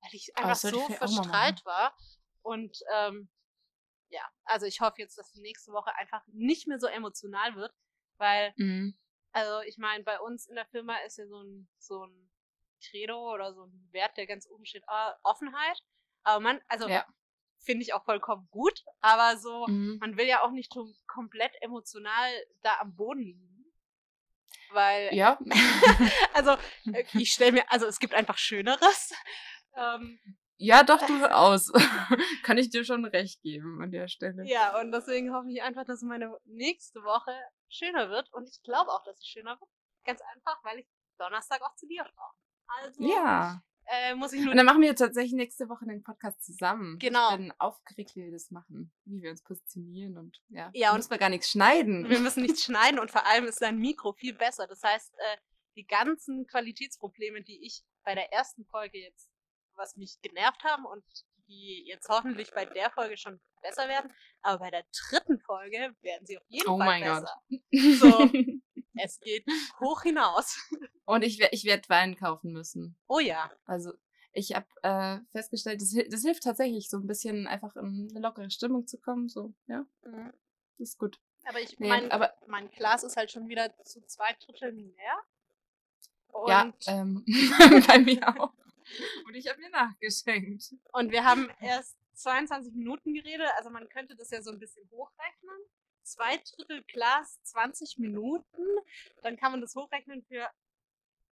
[0.00, 1.94] weil ich einfach so verstrahlt war.
[2.42, 3.28] Und ähm,
[4.08, 7.74] ja, also ich hoffe jetzt, dass die nächste Woche einfach nicht mehr so emotional wird,
[8.16, 8.98] weil, mhm.
[9.32, 12.30] also ich meine, bei uns in der Firma ist ja so ein, so ein
[12.82, 15.78] Credo oder so ein Wert, der ganz oben steht, ah, Offenheit.
[16.22, 17.06] Aber man, also ja.
[17.60, 19.98] Finde ich auch vollkommen gut, aber so, mhm.
[20.00, 22.30] man will ja auch nicht so komplett emotional
[22.62, 23.64] da am Boden liegen.
[24.72, 25.38] Weil, ja.
[26.34, 26.52] also
[26.92, 29.12] äh, ich stelle mir, also es gibt einfach Schöneres.
[29.76, 30.18] Ähm,
[30.56, 31.72] ja, doch, durchaus.
[32.42, 34.44] Kann ich dir schon recht geben an der Stelle.
[34.46, 37.32] Ja, und deswegen hoffe ich einfach, dass meine nächste Woche
[37.70, 38.30] schöner wird.
[38.32, 39.70] Und ich glaube auch, dass sie schöner wird.
[40.04, 40.86] Ganz einfach, weil ich
[41.18, 42.84] Donnerstag auch zu dir fahre.
[42.84, 43.62] Also ja.
[43.92, 44.52] Äh, muss ich nur.
[44.52, 46.98] Und dann machen wir tatsächlich nächste Woche den Podcast zusammen.
[47.00, 47.30] Genau.
[47.32, 50.70] Ich bin aufgeregt, wie wir das machen, wie wir uns positionieren und ja.
[50.74, 52.08] Ja, und müssen wir gar nichts schneiden.
[52.08, 54.68] Wir müssen nichts schneiden und vor allem ist dein Mikro viel besser.
[54.68, 55.36] Das heißt, äh,
[55.74, 59.28] die ganzen Qualitätsprobleme, die ich bei der ersten Folge jetzt
[59.80, 61.02] was mich genervt haben und
[61.48, 64.12] die jetzt hoffentlich bei der Folge schon besser werden.
[64.42, 67.42] Aber bei der dritten Folge werden sie auf jeden oh Fall besser.
[67.98, 68.30] So,
[68.94, 69.44] es geht
[69.80, 70.58] hoch hinaus.
[71.04, 72.96] Und ich, ich werde Wein kaufen müssen.
[73.08, 73.50] Oh ja.
[73.64, 73.92] Also
[74.32, 78.50] ich habe äh, festgestellt, das, das, hilft tatsächlich so ein bisschen einfach in eine lockere
[78.50, 79.28] Stimmung zu kommen.
[79.28, 79.84] So, ja.
[80.04, 80.32] Mhm.
[80.78, 81.18] Das ist gut.
[81.44, 85.20] Aber ich nee, mein, aber mein Glas ist halt schon wieder zu zwei Dritteln leer.
[86.28, 87.24] Und ja, ähm,
[87.88, 88.52] bei mir auch.
[89.26, 90.74] Und ich habe mir nachgeschenkt.
[90.92, 94.88] Und wir haben erst 22 Minuten geredet, also man könnte das ja so ein bisschen
[94.90, 95.58] hochrechnen.
[96.10, 98.64] Zwei Drittel Glas, 20 Minuten.
[99.22, 100.50] Dann kann man das hochrechnen für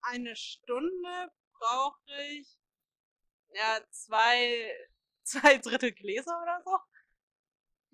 [0.02, 1.98] eine Stunde brauche
[2.30, 2.46] ich
[3.54, 4.70] ja zwei,
[5.22, 6.78] zwei Drittel Gläser oder so.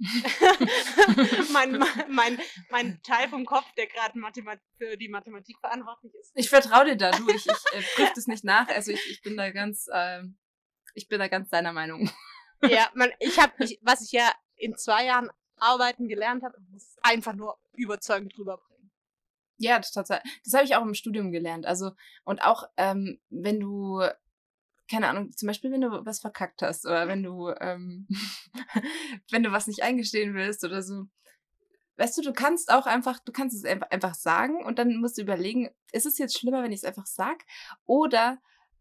[1.52, 2.40] mein, mein,
[2.70, 4.18] mein Teil vom Kopf, der gerade
[4.76, 6.32] für die Mathematik verantwortlich ist.
[6.34, 7.28] Ich vertraue dir da, du.
[7.28, 8.66] Ich, ich äh, prüfe das nicht nach.
[8.66, 10.24] Also ich, ich bin da ganz, äh,
[10.94, 12.10] ich bin da ganz deiner Meinung.
[12.62, 15.30] Ja, man, ich habe, was ich ja in zwei Jahren
[15.62, 18.90] arbeiten gelernt habe, muss einfach nur überzeugend rüberbringen.
[19.58, 21.66] Ja, das, das habe ich auch im Studium gelernt.
[21.66, 21.92] Also
[22.24, 24.02] und auch ähm, wenn du
[24.92, 28.06] keine Ahnung, zum Beispiel, wenn du was verkackt hast oder wenn du, ähm,
[29.30, 31.06] wenn du was nicht eingestehen willst oder so.
[31.96, 35.22] Weißt du, du kannst auch einfach, du kannst es einfach sagen und dann musst du
[35.22, 37.44] überlegen, ist es jetzt schlimmer, wenn ich es einfach sag
[37.86, 38.38] oder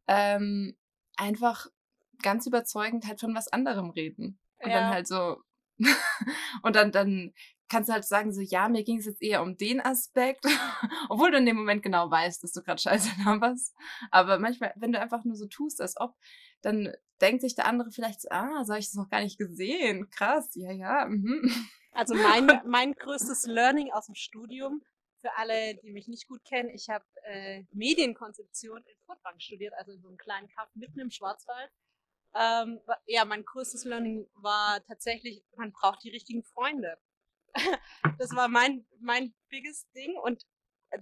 [0.07, 0.75] ähm,
[1.15, 1.67] einfach
[2.21, 4.37] ganz überzeugend halt von was anderem reden.
[4.59, 4.81] Und ja.
[4.81, 5.41] dann halt so,
[6.63, 7.33] und dann, dann
[7.69, 10.45] kannst du halt sagen, so, ja, mir ging es jetzt eher um den Aspekt,
[11.09, 13.75] obwohl du in dem Moment genau weißt, dass du gerade Scheiße laberst.
[14.11, 16.15] Aber manchmal, wenn du einfach nur so tust, als ob,
[16.61, 19.37] dann denkt sich der andere vielleicht so, ah, so habe ich das noch gar nicht
[19.37, 20.09] gesehen.
[20.09, 21.05] Krass, ja, ja.
[21.07, 21.49] Mhm.
[21.93, 24.81] Also mein, mein größtes Learning aus dem Studium,
[25.21, 29.91] für alle, die mich nicht gut kennen, ich habe äh, Medienkonzeption in Furtwangen studiert, also
[29.91, 31.71] in so einem kleinen Kaff mitten im Schwarzwald.
[32.33, 36.97] Ähm, ja, mein größtes Learning war tatsächlich, man braucht die richtigen Freunde.
[38.17, 40.45] das war mein, mein biggest Ding und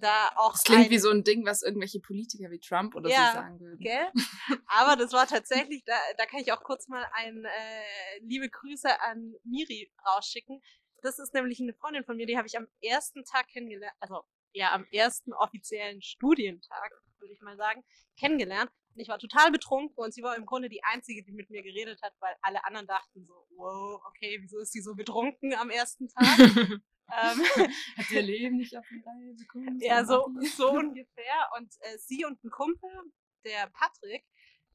[0.01, 0.53] da auch.
[0.53, 3.33] Das klingt ein, wie so ein Ding, was irgendwelche Politiker wie Trump oder ja, so
[3.33, 3.79] sagen würden.
[3.79, 4.11] Gell?
[4.67, 9.01] Aber das war tatsächlich, da, da kann ich auch kurz mal ein äh, liebe Grüße
[9.01, 10.61] an Miri rausschicken.
[11.01, 14.23] Das ist nämlich eine Freundin von mir, die habe ich am ersten Tag kennengelernt, also
[14.51, 17.83] ja, am ersten offiziellen Studientag, würde ich mal sagen,
[18.17, 18.71] kennengelernt.
[18.99, 21.63] Und ich war total betrunken und sie war im Grunde die Einzige, die mit mir
[21.63, 25.69] geredet hat, weil alle anderen dachten so, wow, okay, wieso ist sie so betrunken am
[25.69, 26.19] ersten Tag?
[26.37, 26.81] ähm,
[27.97, 29.79] hat ihr Leben nicht auf die Reihe bekommen?
[29.79, 31.49] Ja, so, so ungefähr.
[31.57, 32.91] Und äh, sie und ein Kumpel,
[33.45, 34.25] der Patrick,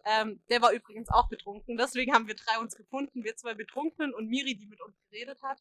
[0.06, 1.76] ähm, der war übrigens auch betrunken.
[1.76, 3.24] Deswegen haben wir drei uns gefunden.
[3.24, 5.60] Wir zwei Betrunkenen und Miri, die mit uns geredet hat.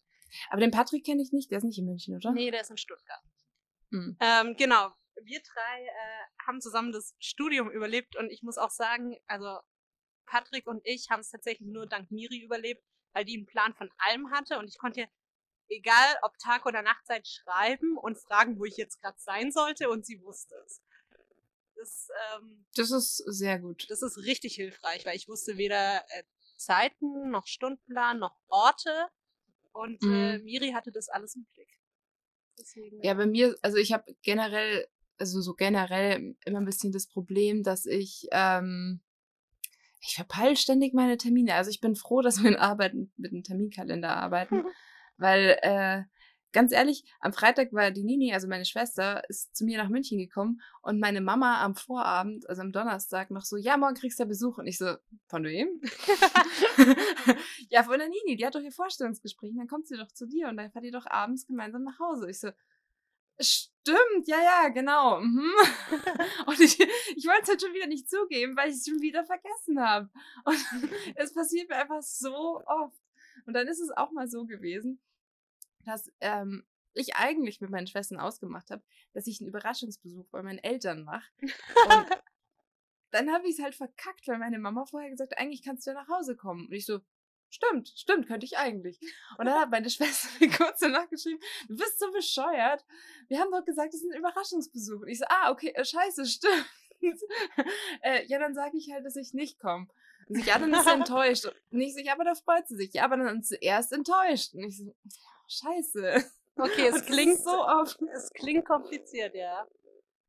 [0.51, 1.51] Aber den Patrick kenne ich nicht.
[1.51, 2.31] Der ist nicht in München, oder?
[2.31, 3.23] Nee, der ist in Stuttgart.
[3.91, 4.15] Hm.
[4.21, 4.93] Ähm, genau
[5.25, 9.59] wir drei äh, haben zusammen das Studium überlebt und ich muss auch sagen, also
[10.25, 12.83] Patrick und ich haben es tatsächlich nur dank Miri überlebt,
[13.13, 15.07] weil die einen Plan von allem hatte und ich konnte
[15.69, 20.05] egal ob Tag oder Nachtzeit schreiben und fragen, wo ich jetzt gerade sein sollte und
[20.05, 20.81] sie wusste es.
[21.75, 23.85] Das, ähm, das ist sehr gut.
[23.89, 26.23] Das ist richtig hilfreich, weil ich wusste weder äh,
[26.55, 29.07] Zeiten noch Stundenplan noch Orte
[29.73, 30.13] und äh, mhm.
[30.13, 31.79] äh, Miri hatte das alles im Blick.
[32.57, 37.07] Deswegen, ja, bei mir, also ich habe generell, also so generell immer ein bisschen das
[37.07, 39.01] Problem, dass ich, ähm,
[40.01, 41.55] ich verpeile ständig meine Termine.
[41.55, 44.63] Also ich bin froh, dass wir in Arbeit mit einem Terminkalender arbeiten,
[45.17, 46.03] weil äh,
[46.53, 50.17] ganz ehrlich, am Freitag war die Nini, also meine Schwester, ist zu mir nach München
[50.17, 54.25] gekommen und meine Mama am Vorabend, also am Donnerstag, noch so, ja, morgen kriegst du
[54.25, 54.59] Besuch.
[54.59, 54.95] Und ich so,
[55.27, 55.81] von wem?
[57.69, 59.51] ja, von der Nini, die hat doch ihr Vorstellungsgespräch.
[59.51, 61.99] Und dann kommt sie doch zu dir und dann fahrt ihr doch abends gemeinsam nach
[61.99, 62.29] Hause.
[62.29, 62.51] Ich so,
[63.85, 65.19] Stimmt, ja, ja, genau.
[65.19, 65.51] Mhm.
[66.47, 69.25] Und ich, ich wollte es halt schon wieder nicht zugeben, weil ich es schon wieder
[69.25, 70.09] vergessen habe.
[70.45, 70.57] Und
[71.15, 72.97] es passiert mir einfach so oft.
[73.45, 75.01] Und dann ist es auch mal so gewesen,
[75.85, 80.59] dass ähm, ich eigentlich mit meinen Schwestern ausgemacht habe, dass ich einen Überraschungsbesuch bei meinen
[80.59, 81.29] Eltern mache.
[83.11, 85.91] Dann habe ich es halt verkackt, weil meine Mama vorher gesagt hat, eigentlich kannst du
[85.91, 86.67] ja nach Hause kommen.
[86.67, 87.01] Und ich so,
[87.53, 88.99] stimmt, stimmt, könnte ich eigentlich.
[89.37, 92.83] Und dann hat meine Schwester mir kurz danach geschrieben, du bist so bescheuert.
[93.27, 95.01] Wir haben doch gesagt, es ist ein Überraschungsbesuch.
[95.01, 96.65] Und ich so, ah, okay, äh, scheiße, stimmt.
[98.01, 99.87] äh, ja, dann sage ich halt, dass ich nicht komme.
[100.27, 101.45] Und sie, ja, dann ist sie enttäuscht.
[101.71, 102.93] Und ich so, ja, aber da freut sie sich.
[102.93, 104.53] Ja, aber dann ist sie erst enttäuscht.
[104.53, 104.95] Und ich so,
[105.47, 106.23] scheiße.
[106.55, 107.99] Okay, es klingt so oft.
[108.13, 109.67] Es klingt kompliziert, ja.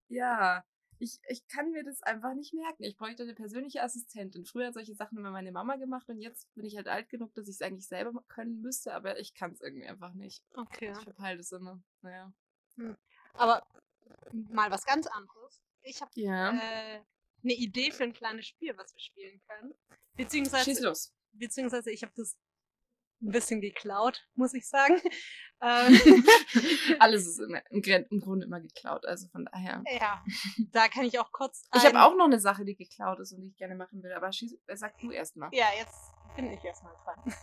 [0.09, 0.65] Ja.
[0.99, 2.85] Ich, ich kann mir das einfach nicht merken.
[2.85, 4.45] Ich bräuchte eine persönliche Assistentin.
[4.45, 7.35] Früher hat solche Sachen immer meine Mama gemacht und jetzt bin ich halt alt genug,
[7.35, 10.45] dass ich es eigentlich selber können müsste, aber ich kann es irgendwie einfach nicht.
[10.55, 10.93] Okay.
[10.93, 11.83] Ich verpeile das immer.
[12.03, 12.33] Naja.
[12.77, 12.97] Hm.
[13.35, 13.67] Aber
[14.33, 15.61] mal was ganz anderes.
[15.83, 16.53] Ich habe ja.
[16.53, 17.01] äh,
[17.43, 19.75] eine Idee für ein kleines Spiel, was wir spielen können.
[20.17, 21.13] Beziehungsweise, Schieß los.
[21.33, 22.37] Beziehungsweise ich habe das
[23.25, 25.01] ein bisschen geklaut, muss ich sagen.
[25.65, 25.95] Ähm,
[26.99, 29.83] Alles ist im, im, Grunde immer geklaut, also von daher.
[29.99, 30.23] Ja,
[30.73, 31.67] da kann ich auch kurz.
[31.75, 34.13] Ich habe auch noch eine Sache, die geklaut ist und die ich gerne machen will,
[34.13, 35.49] aber schieß, äh, sag du erstmal.
[35.55, 37.35] Ja, jetzt bin ich erstmal dran.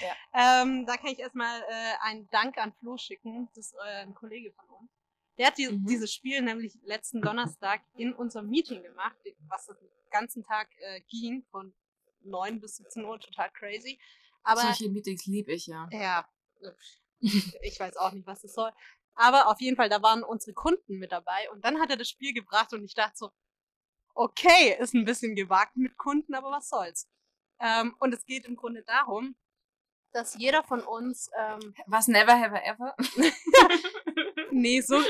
[0.00, 0.62] ja.
[0.62, 4.14] ähm, da kann ich erstmal äh, einen Dank an Flo schicken, das ist äh, ein
[4.14, 4.90] Kollege von uns.
[5.38, 5.86] Der hat die, mhm.
[5.86, 9.16] dieses Spiel nämlich letzten Donnerstag in unserem Meeting gemacht,
[9.48, 11.72] was den ganzen Tag äh, ging, von
[12.24, 13.98] 9 bis 17 Uhr, total crazy.
[14.42, 15.88] Aber, Solche Meetings liebe ich ja.
[15.92, 16.28] Ja,
[17.62, 18.70] ich weiß auch nicht, was das soll.
[19.14, 22.08] Aber auf jeden Fall, da waren unsere Kunden mit dabei und dann hat er das
[22.08, 23.30] Spiel gebracht und ich dachte so,
[24.14, 27.08] okay, ist ein bisschen gewagt mit Kunden, aber was soll's.
[27.58, 29.36] Ähm, und es geht im Grunde darum,
[30.12, 31.30] dass jeder von uns.
[31.38, 32.96] Ähm, was never have I ever?
[34.52, 35.00] nee, so,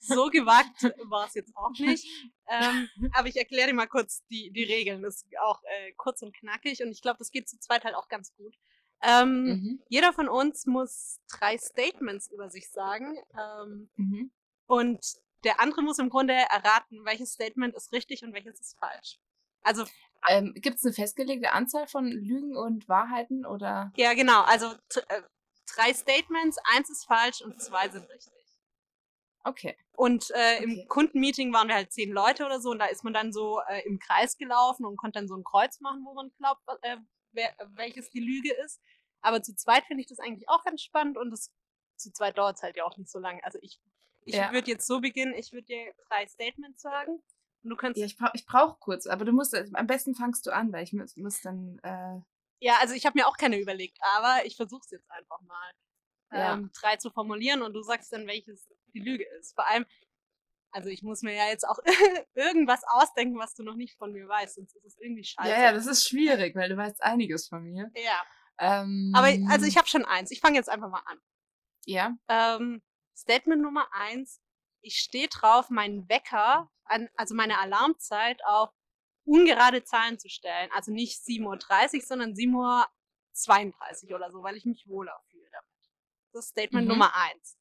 [0.00, 2.06] so gewagt war es jetzt auch nicht.
[2.48, 5.02] Ähm, aber ich erkläre dir mal kurz die, die Regeln.
[5.02, 7.94] Das ist auch äh, kurz und knackig und ich glaube, das geht zu zweit halt
[7.94, 8.56] auch ganz gut.
[9.02, 9.82] Ähm, mhm.
[9.88, 13.16] Jeder von uns muss drei Statements über sich sagen.
[13.38, 14.30] Ähm, mhm.
[14.66, 15.00] Und
[15.44, 19.18] der andere muss im Grunde erraten, welches Statement ist richtig und welches ist falsch.
[19.62, 19.84] Also
[20.28, 23.92] ähm, Gibt es eine festgelegte Anzahl von Lügen und Wahrheiten oder?
[23.96, 24.42] Ja, genau.
[24.42, 24.66] Also
[25.08, 25.22] äh,
[25.74, 28.32] drei Statements, eins ist falsch und zwei sind richtig.
[29.42, 29.76] Okay.
[29.96, 30.64] Und äh, okay.
[30.64, 33.60] im Kundenmeeting waren wir halt zehn Leute oder so und da ist man dann so
[33.68, 36.96] äh, im Kreis gelaufen und konnte dann so ein Kreuz machen, wo man glaubt, äh,
[37.32, 38.80] wer, welches die Lüge ist.
[39.22, 41.50] Aber zu zweit finde ich das eigentlich auch ganz spannend und das,
[41.96, 43.42] zu zweit dauert es halt ja auch nicht so lange.
[43.44, 43.80] Also ich,
[44.24, 44.52] ich ja.
[44.52, 47.22] würde jetzt so beginnen, ich würde dir drei Statements sagen
[47.62, 47.98] Du kannst.
[47.98, 50.84] Ja, ich, bra ich brauche kurz, aber du musst, am besten fangst du an, weil
[50.84, 51.78] ich muss, muss dann.
[51.82, 52.20] Äh
[52.60, 55.72] ja, also ich habe mir auch keine überlegt, aber ich versuche es jetzt einfach mal.
[56.32, 56.54] Ja.
[56.54, 59.54] Ähm, drei zu formulieren und du sagst dann, welches die Lüge ist.
[59.54, 59.84] Vor allem,
[60.70, 61.78] also ich muss mir ja jetzt auch
[62.34, 65.48] irgendwas ausdenken, was du noch nicht von mir weißt, sonst ist es irgendwie scheiße.
[65.48, 67.90] Ja, ja, das ist schwierig, weil du weißt einiges von mir.
[67.96, 68.22] Ja.
[68.58, 70.30] Ähm, aber also ich habe schon eins.
[70.30, 71.18] Ich fange jetzt einfach mal an.
[71.86, 72.16] Ja.
[72.28, 72.82] Ähm,
[73.16, 74.40] Statement Nummer eins.
[74.82, 78.70] Ich stehe drauf, meinen Wecker an, also meine Alarmzeit auf
[79.24, 80.70] ungerade Zahlen zu stellen.
[80.74, 85.92] Also nicht 7.30 Uhr, sondern 7.32 Uhr oder so, weil ich mich wohler fühle damit.
[86.32, 86.92] Das ist Statement mhm.
[86.92, 87.56] Nummer eins.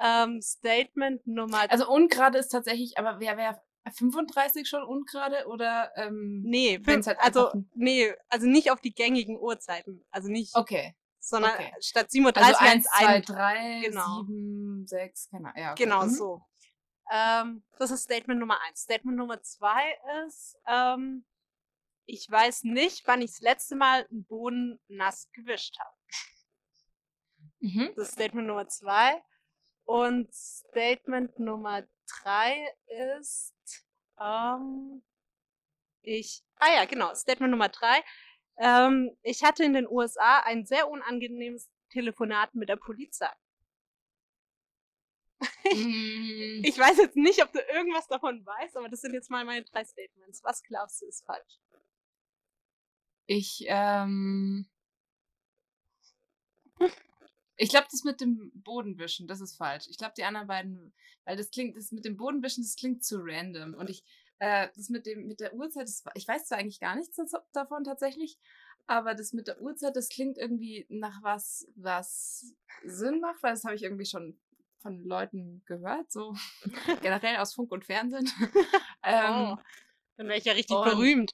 [0.00, 1.70] Ähm, Statement Nummer.
[1.70, 7.18] Also ungerade ist tatsächlich, aber wer wäre 35 schon ungerade oder ähm, nee, fünf, halt
[7.20, 10.54] also nee, also nicht auf die gängigen Uhrzeiten, also nicht.
[10.54, 10.94] Okay.
[11.20, 11.72] Sondern okay.
[11.80, 14.22] statt 7.30 Uhr also 1, 2, 3, genau.
[14.22, 15.62] 7, 6, keine Ahnung.
[15.62, 15.84] Ja, okay.
[15.84, 16.10] Genau mhm.
[16.10, 16.42] so.
[17.10, 18.82] Ähm, das ist Statement Nummer eins.
[18.82, 21.24] Statement Nummer zwei ist, ähm,
[22.06, 25.96] ich weiß nicht, wann ich das letzte Mal einen Boden nass gewischt habe.
[27.60, 27.92] Mhm.
[27.96, 29.22] Das ist Statement Nummer zwei.
[29.84, 32.74] Und Statement Nummer drei
[33.18, 33.54] ist,
[34.20, 35.02] ähm,
[36.02, 37.14] ich Ah ja, genau.
[37.14, 38.02] Statement Nummer drei.
[38.58, 43.30] Ähm, ich hatte in den USA ein sehr unangenehmes Telefonat mit der Polizei.
[45.70, 49.44] Mm, Ich weiß jetzt nicht, ob du irgendwas davon weißt, aber das sind jetzt mal
[49.44, 50.42] meine drei Statements.
[50.44, 51.58] Was glaubst du ist falsch?
[53.26, 54.66] ich, ähm.
[57.56, 59.86] Ich glaube, das mit dem Bodenwischen, das ist falsch.
[59.88, 63.18] Ich glaube, die anderen beiden, weil das klingt, das mit dem Bodenwischen, das klingt zu
[63.20, 63.74] random.
[63.74, 64.04] Und ich,
[64.38, 67.16] äh, das mit dem, mit der Uhrzeit, das, ich weiß zwar eigentlich gar nichts
[67.52, 68.38] davon tatsächlich,
[68.86, 73.64] aber das mit der Uhrzeit, das klingt irgendwie nach was, was Sinn macht, weil das
[73.64, 74.38] habe ich irgendwie schon
[74.80, 76.34] von Leuten gehört, so
[77.02, 78.28] generell aus Funk und Fernsehen.
[79.04, 79.56] ähm, oh,
[80.16, 81.32] dann wäre ich ja richtig und- berühmt.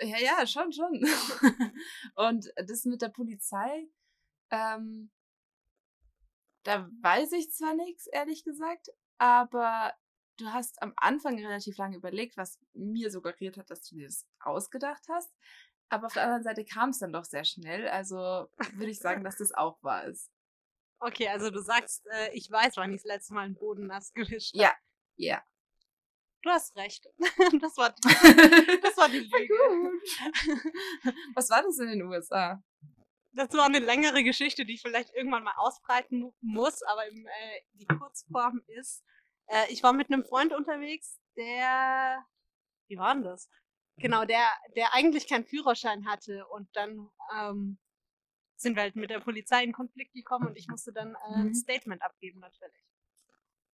[0.00, 1.04] ja, ja, schon, schon.
[2.14, 3.88] Und das mit der Polizei,
[4.50, 5.10] ähm,
[6.62, 9.92] da weiß ich zwar nichts, ehrlich gesagt, aber
[10.38, 14.26] du hast am Anfang relativ lange überlegt, was mir suggeriert hat, dass du dir das
[14.40, 15.32] ausgedacht hast.
[15.88, 17.86] Aber auf der anderen Seite kam es dann doch sehr schnell.
[17.88, 18.16] Also
[18.72, 20.30] würde ich sagen, dass das auch wahr ist.
[21.04, 24.12] Okay, also du sagst, äh, ich weiß, wann ich das letzte Mal einen Boden nass
[24.12, 24.62] gewischt habe.
[24.62, 24.74] Ja,
[25.16, 25.42] ja.
[26.42, 27.06] Du hast recht.
[27.60, 29.54] Das war, das war die Lüge.
[31.34, 32.62] Was war das in den USA?
[33.32, 37.26] Das war eine längere Geschichte, die ich vielleicht irgendwann mal ausbreiten mu- muss, aber im,
[37.26, 39.02] äh, die Kurzform ist,
[39.46, 42.24] äh, ich war mit einem Freund unterwegs, der,
[42.88, 43.48] wie war denn das?
[43.96, 47.78] Genau, der, der eigentlich keinen Führerschein hatte und dann ähm,
[48.62, 51.46] sind wir halt mit der Polizei in Konflikt gekommen und ich musste dann äh, ein
[51.48, 51.54] Mhm.
[51.54, 52.82] Statement abgeben natürlich.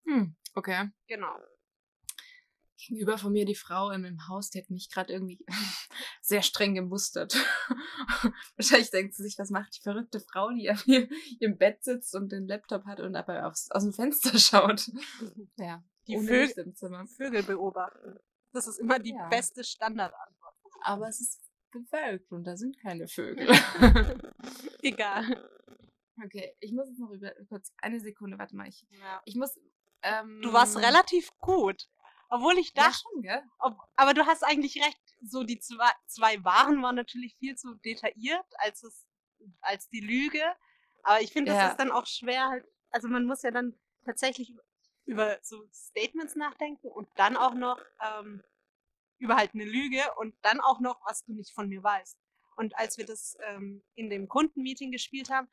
[0.06, 0.90] Hm, okay.
[1.06, 1.36] Genau.
[2.80, 5.44] gegenüber von mir die Frau im, im Haus, die hat mich gerade irgendwie
[6.22, 7.34] sehr streng gemustert.
[8.56, 11.08] Wahrscheinlich denkt sie sich, was macht die verrückte Frau, die auf ihr,
[11.40, 14.90] ihrem Bett sitzt und den Laptop hat und dabei aufs, aus dem Fenster schaut.
[15.56, 17.06] Ja, Die Vögel- im.
[17.08, 18.18] Vögel beobachten.
[18.52, 19.28] Das ist immer die Ja.
[19.28, 20.54] beste Standardantwort.
[20.82, 23.46] Aber es ist bewölkt und da sind keine Vögel.
[24.82, 25.24] Egal.
[26.24, 29.22] okay, ich muss jetzt noch über kurz eine Sekunde, warte mal, ich, Ja.
[29.24, 29.58] ich muss.
[30.02, 31.88] Ähm, Du warst relativ gut.
[32.30, 33.42] Obwohl ich Ja, dachte, schon, gell?
[33.58, 37.74] ob, aber du hast eigentlich recht, so die zwei, zwei Waren waren natürlich viel zu
[37.76, 39.06] detailliert als es
[39.60, 40.42] als die Lüge.
[41.04, 41.68] Aber ich finde, das Ja.
[41.70, 44.54] ist dann auch schwer halt, also man muss ja dann tatsächlich
[45.06, 48.42] über so Statements nachdenken und dann auch noch ähm,
[49.18, 52.16] über halt eine Lüge und dann auch noch, was du nicht von mir weißt.
[52.56, 55.48] Und als wir das ähm, in dem Kundenmeeting gespielt haben,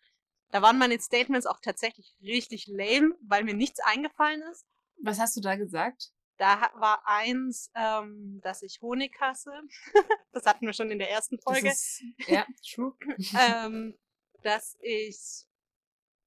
[0.49, 4.65] da waren meine Statements auch tatsächlich richtig lame, weil mir nichts eingefallen ist.
[5.01, 6.11] Was hast du da gesagt?
[6.37, 9.51] Da war eins, ähm, dass ich Honig hasse.
[10.31, 11.69] das hatten wir schon in der ersten Folge.
[11.69, 12.95] Ist, ja, true.
[13.39, 13.97] ähm,
[14.41, 15.45] dass ich,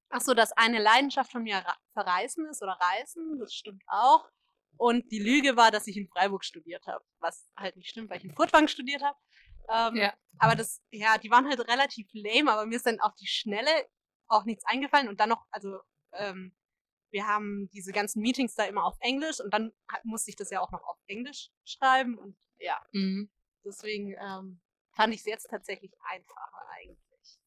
[0.09, 3.39] ach so, dass eine Leidenschaft von mir verreisen ist oder reisen.
[3.39, 4.29] Das stimmt auch.
[4.79, 8.17] Und die Lüge war, dass ich in Freiburg studiert habe, was halt nicht stimmt, weil
[8.19, 9.17] ich in Furtwangen studiert habe.
[9.67, 10.13] Ähm, Ja.
[10.37, 13.69] Aber das, ja, die waren halt relativ lame, aber mir ist dann auf die Schnelle
[14.27, 15.79] auch nichts eingefallen und dann noch, also
[16.13, 16.55] ähm,
[17.11, 20.61] wir haben diese ganzen Meetings da immer auf Englisch und dann musste ich das ja
[20.61, 23.29] auch noch auf Englisch schreiben und ja, Mhm.
[23.65, 24.61] deswegen ähm,
[24.95, 27.39] fand ich es jetzt tatsächlich einfacher eigentlich.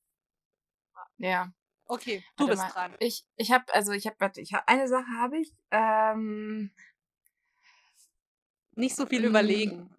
[1.16, 1.52] Ja.
[1.86, 2.70] Okay, du Warte bist mal.
[2.72, 2.96] dran.
[3.00, 5.52] Ich, ich habe, also ich habe, warte, ich habe eine Sache habe ich.
[5.70, 6.74] Ähm,
[8.74, 9.90] Nicht so viel überlegen.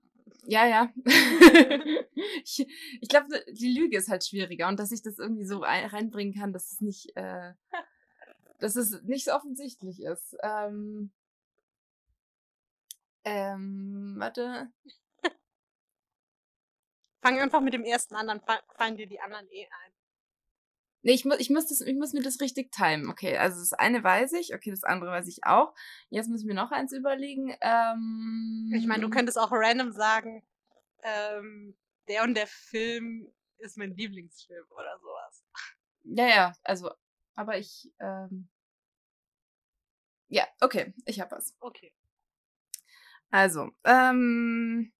[0.45, 0.91] ja, ja.
[2.43, 2.67] ich
[3.01, 6.33] ich glaube, die Lüge ist halt schwieriger und dass ich das irgendwie so ein, reinbringen
[6.33, 7.53] kann, dass es nicht, äh,
[8.59, 10.35] dass es nicht so offensichtlich ist.
[10.41, 11.11] Ähm,
[13.25, 14.71] ähm, warte.
[17.21, 19.92] Fang einfach mit dem ersten an, dann fa- fallen dir die anderen eh ein.
[21.05, 23.09] Nee, ich muss, ich, muss das, ich muss mir das richtig timen.
[23.09, 25.75] Okay, also das eine weiß ich, okay, das andere weiß ich auch.
[26.09, 27.53] Jetzt muss ich mir noch eins überlegen.
[27.59, 30.43] Ähm, Ich meine, du könntest auch random sagen,
[31.03, 31.75] ähm,
[32.07, 35.43] der und der Film ist mein Lieblingsfilm oder sowas.
[36.03, 36.91] Ja, ja, also,
[37.35, 38.47] aber ich, ähm,
[40.29, 41.55] ja, okay, ich hab was.
[41.59, 41.93] Okay.
[43.29, 44.93] Also, ähm,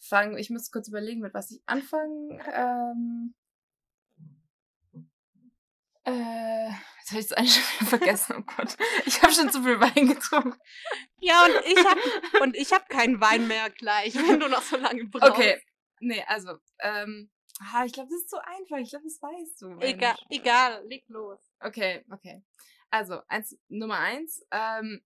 [0.00, 2.40] fang, ich muss kurz überlegen, mit was ich anfange.
[2.52, 3.34] Ähm,
[6.04, 8.76] äh, jetzt habe ich das eine schon wieder vergessen, oh Gott.
[9.06, 10.58] Ich habe schon zu viel Wein getrunken.
[11.20, 14.76] Ja, und ich hab, und ich hab keinen Wein mehr gleich, wenn du noch so
[14.76, 15.32] lange brauchst.
[15.32, 15.60] Okay,
[16.00, 17.30] nee, also, ähm,
[17.60, 18.78] ah, ich glaube, das ist so einfach.
[18.78, 19.78] Ich glaube, das weißt du.
[19.80, 21.40] Egal, egal, leg los.
[21.60, 22.42] Okay, okay.
[22.90, 24.46] Also, eins, Nummer eins.
[24.50, 25.02] Ähm,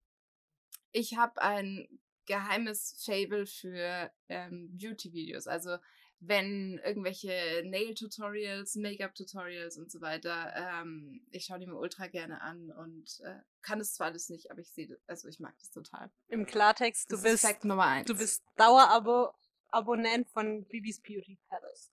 [0.92, 1.88] ich habe ein
[2.26, 5.46] geheimes Fable für ähm, Beauty-Videos.
[5.46, 5.78] Also,
[6.20, 12.70] wenn irgendwelche Nail-Tutorials, Make-up-Tutorials und so weiter, ähm, ich schaue die mir ultra gerne an
[12.72, 16.10] und äh, kann es zwar alles nicht, aber ich sehe, also ich mag das total.
[16.28, 18.06] Im Klartext, du Das ist bist, Fact Nummer eins.
[18.06, 19.32] du bist Dauerabo
[19.70, 21.90] Abonnent von Bibis Beauty Palace.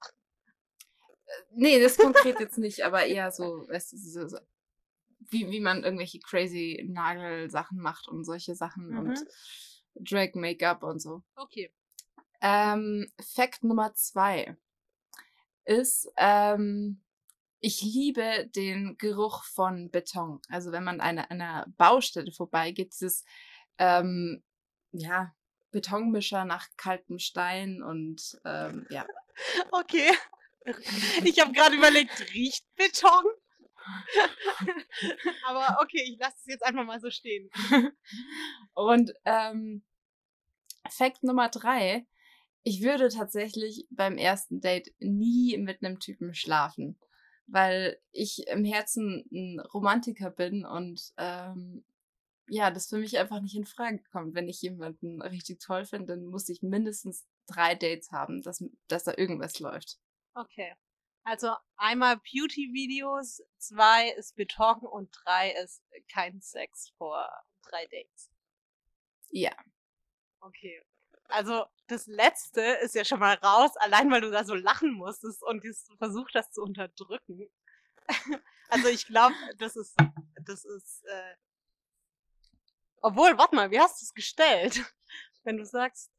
[1.51, 4.37] Nee, das konkret jetzt nicht, aber eher so, weißt du, so, so,
[5.29, 8.97] wie, wie man irgendwelche crazy Nagelsachen macht und solche Sachen Mhm.
[8.99, 9.19] und
[9.95, 11.23] Drag-Make-up und so.
[11.35, 11.71] Okay.
[12.41, 14.57] Ähm, Fakt Nummer zwei
[15.65, 17.01] ist, ähm,
[17.59, 20.41] ich liebe den Geruch von Beton.
[20.49, 23.25] Also wenn man an einer, einer Baustelle vorbeigeht, dieses,
[23.77, 24.43] ähm,
[24.91, 25.33] ja,
[25.71, 29.05] Betonmischer nach kaltem Stein und ähm, ja.
[29.71, 30.09] Okay.
[31.23, 33.23] Ich habe gerade überlegt, riecht Beton?
[35.45, 37.49] Aber okay, ich lasse es jetzt einfach mal so stehen.
[38.73, 39.83] Und ähm,
[40.89, 42.07] Fakt Nummer drei,
[42.65, 46.99] ich würde tatsächlich beim ersten Date nie mit einem Typen schlafen,
[47.45, 51.85] weil ich im Herzen ein Romantiker bin und ähm,
[52.47, 54.33] ja, das für mich einfach nicht in Frage kommt.
[54.33, 59.03] Wenn ich jemanden richtig toll finde, dann muss ich mindestens drei Dates haben, dass, dass
[59.03, 59.99] da irgendwas läuft.
[60.33, 60.73] Okay.
[61.23, 67.29] Also einmal Beauty-Videos, zwei ist Beton und drei ist kein Sex vor
[67.61, 68.31] drei Dates.
[69.29, 69.55] Ja.
[70.39, 70.81] Okay.
[71.27, 75.43] Also das letzte ist ja schon mal raus, allein weil du da so lachen musstest
[75.43, 75.63] und
[75.97, 77.49] versucht hast zu unterdrücken.
[78.69, 79.95] also ich glaube, das ist,
[80.43, 81.35] das ist, äh
[83.01, 84.83] obwohl, warte mal, wie hast du es gestellt?
[85.43, 86.11] Wenn du sagst,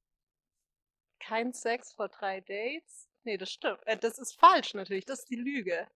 [1.19, 3.09] kein Sex vor drei Dates?
[3.25, 3.85] Nee, das stimmt.
[3.87, 5.89] Äh, das ist falsch natürlich, das ist die Lüge.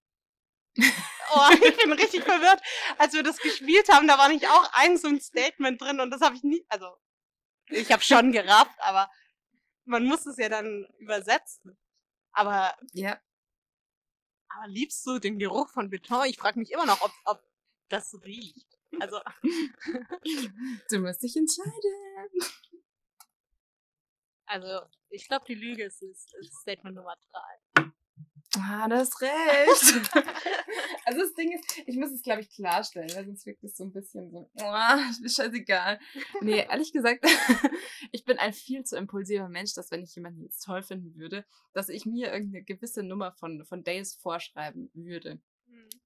[1.31, 2.59] Oh, ich bin richtig verwirrt.
[2.97, 6.09] Als wir das gespielt haben, da war nicht auch ein so ein Statement drin und
[6.09, 6.87] das habe ich nie, also
[7.67, 9.11] ich habe schon gerafft, aber
[9.89, 11.77] man muss es ja dann übersetzen.
[12.31, 13.19] Aber, Ja.
[14.49, 16.25] aber liebst du den Geruch von Beton?
[16.27, 17.43] Ich frage mich immer noch, ob, ob
[17.89, 18.77] das riecht.
[18.99, 19.19] Also,
[20.89, 22.41] Du musst dich entscheiden.
[24.45, 27.91] also ich glaube, die Lüge ist, ist, ist Statement Nummer drei.
[28.57, 30.11] Ah, das hast recht.
[31.05, 33.83] also das Ding ist, ich muss es, glaube ich, klarstellen, weil sonst wirkt es so
[33.83, 35.99] ein bisschen so, oh, ist scheißegal.
[36.41, 37.25] Nee, ehrlich gesagt,
[38.11, 41.45] ich bin ein viel zu impulsiver Mensch, dass wenn ich jemanden jetzt toll finden würde,
[41.73, 45.39] dass ich mir irgendeine gewisse Nummer von, von Days vorschreiben würde.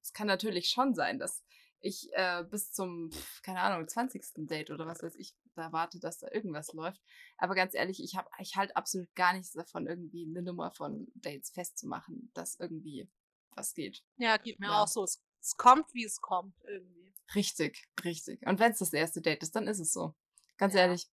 [0.01, 1.43] Es kann natürlich schon sein, dass
[1.83, 3.09] ich äh, bis zum,
[3.43, 4.23] keine Ahnung, 20.
[4.47, 7.01] Date oder was weiß ich, da warte, dass da irgendwas läuft.
[7.37, 11.07] Aber ganz ehrlich, ich habe ich halt absolut gar nichts davon, irgendwie eine Nummer von
[11.15, 13.09] Dates festzumachen, dass irgendwie
[13.51, 14.01] was geht.
[14.17, 14.83] Ja, geht mir Ja.
[14.83, 15.03] auch so.
[15.03, 15.21] Es,
[15.57, 17.13] kommt, wie es kommt, irgendwie.
[17.35, 18.41] Richtig, richtig.
[18.47, 20.15] Und wenn es das erste Date ist, dann ist es so.
[20.57, 20.81] Ganz Ja.
[20.81, 21.09] ehrlich,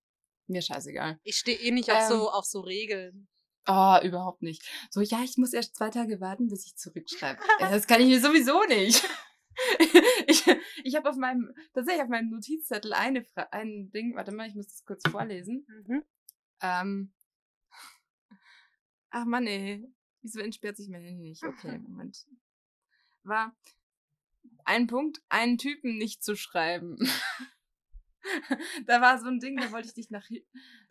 [0.47, 1.19] mir scheißegal.
[1.23, 2.07] Ich stehe eh nicht auf, Ähm.
[2.09, 3.27] so, auf so Regeln.
[3.67, 4.63] Oh, überhaupt nicht.
[4.91, 7.41] So, ja, ich muss erst zwei Tage warten, bis ich zurückschreibe.
[7.59, 9.03] Ja, das kann ich mir sowieso nicht.
[10.27, 10.45] Ich,
[10.83, 14.55] ich habe auf meinem, tatsächlich auf meinem Notizzettel eine Fra ein Ding, warte mal, ich
[14.55, 15.65] muss das kurz vorlesen.
[15.87, 16.03] Mhm.
[16.61, 17.13] Ähm,
[19.09, 19.91] ach Mann, ey.
[20.21, 21.43] Wieso entsperrt sich mein Handy nicht?
[21.43, 22.27] Okay, Moment.
[23.23, 23.55] War
[24.65, 26.97] ein Punkt, einen Typen nicht zu schreiben.
[28.85, 30.27] da war so ein Ding, da wollte ich dich nach.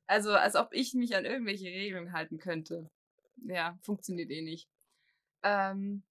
[0.07, 2.91] Also, als ob ich mich an irgendwelche Regeln halten könnte.
[3.37, 4.69] Ja, funktioniert eh nicht.
[5.43, 6.03] Ähm,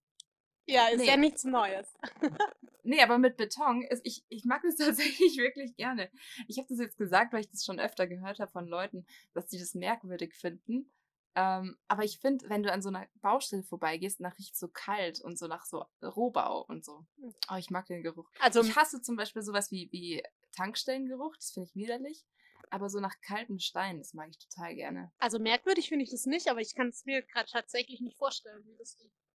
[0.67, 1.07] Ja, ist Nee.
[1.07, 1.87] ja nichts Neues.
[2.89, 6.09] Nee, aber mit Beton, ist, ich, ich mag das tatsächlich wirklich gerne.
[6.47, 9.47] Ich habe das jetzt gesagt, weil ich das schon öfter gehört habe von Leuten, dass
[9.47, 10.89] die das merkwürdig finden.
[11.35, 15.19] Ähm, aber ich finde, wenn du an so einer Baustelle vorbeigehst, nach riecht so kalt
[15.19, 17.05] und so nach so Rohbau und so.
[17.19, 17.35] Hm.
[17.51, 18.29] Oh, ich mag den Geruch.
[18.39, 20.23] Also, Ich hasse zum Beispiel sowas wie, wie
[20.55, 22.25] Tankstellengeruch, das finde ich widerlich.
[22.69, 25.11] Aber so nach kaltem Stein, das mag ich total gerne.
[25.19, 28.63] also merkwürdig finde ich das nicht, aber ich kann es mir gerade tatsächlich nicht vorstellen,
[28.65, 29.26] wie das riecht.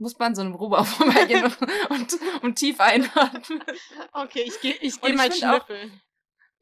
[0.00, 3.62] Muss man an so einem Rohbau vorbeigehen und, und, und tief einatmen.
[4.12, 6.00] Okay, ich gehe ich geh ich mal find auch- schnüffeln.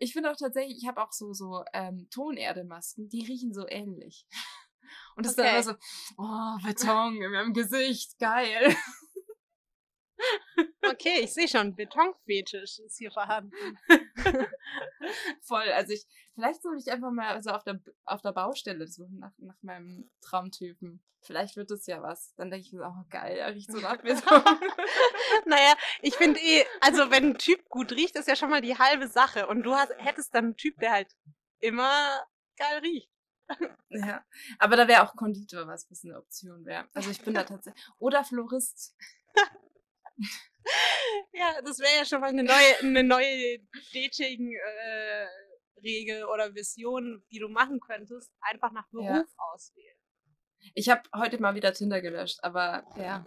[0.01, 4.27] Ich finde auch tatsächlich, ich habe auch so, so ähm, Tonerdemasken, die riechen so ähnlich.
[5.17, 5.49] Und das ist Okay.
[5.49, 5.75] dann immer so,
[6.19, 8.77] oh, Beton in meinem Gesicht, geil.
[10.83, 13.79] Okay, ich sehe schon, Betonfetisch ist hier vorhanden.
[15.43, 15.71] Voll.
[15.73, 19.33] Also ich, vielleicht soll ich einfach mal so auf der, auf der Baustelle suchen nach,
[19.39, 21.03] nach meinem Traumtypen.
[21.21, 22.35] Vielleicht wird es ja was.
[22.37, 24.43] Dann denke ich mir, so, oh geil, er riecht so nach Beton.
[25.47, 28.79] Naja, ich finde eh, also wenn ein Typ gut riecht, ist ja schon mal die
[28.79, 29.47] halbe Sache.
[29.47, 31.15] Und du hast, hättest dann einen Typ, der halt
[31.61, 32.25] immer
[32.57, 33.11] geil riecht.
[33.89, 34.25] ja.
[34.59, 36.89] Aber da wäre auch Konditor was, was eine Option wäre.
[36.95, 37.85] Also ich bin da tatsächlich.
[37.99, 38.95] Oder Florist.
[41.33, 43.61] Ja, das wäre ja schon mal eine neue, eine neue
[43.95, 48.31] Dating-Regel oder Vision, die du machen könntest.
[48.41, 49.25] Einfach nach Beruf Ja.
[49.37, 49.97] auswählen.
[50.75, 53.25] Ich habe heute mal wieder Tinder gelöscht, aber ja.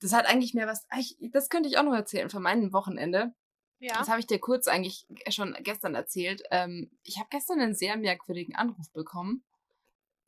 [0.00, 0.84] Das hat eigentlich mehr was.
[0.90, 3.32] ah, Ich, das könnte ich auch noch erzählen von meinem Wochenende.
[3.78, 3.94] Ja.
[3.98, 6.42] Das habe ich dir kurz eigentlich schon gestern erzählt.
[6.50, 9.44] Ähm, ich habe gestern einen sehr merkwürdigen Anruf bekommen.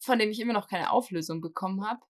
[0.01, 2.01] von dem ich immer noch keine Auflösung bekommen habe.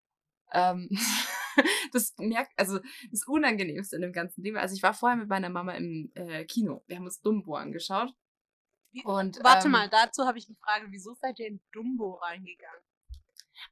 [0.53, 0.89] Ähm,
[1.93, 2.79] das merkt, also
[3.11, 4.57] das Unangenehmste in dem ganzen Ding.
[4.57, 6.83] Also ich war vorher mit meiner Mama im äh, Kino.
[6.87, 8.13] Wir haben uns Dumbo angeschaut.
[9.05, 10.87] Und, Warte ähm, mal, dazu habe ich eine Frage.
[10.91, 12.83] Wieso seid ihr in Dumbo reingegangen?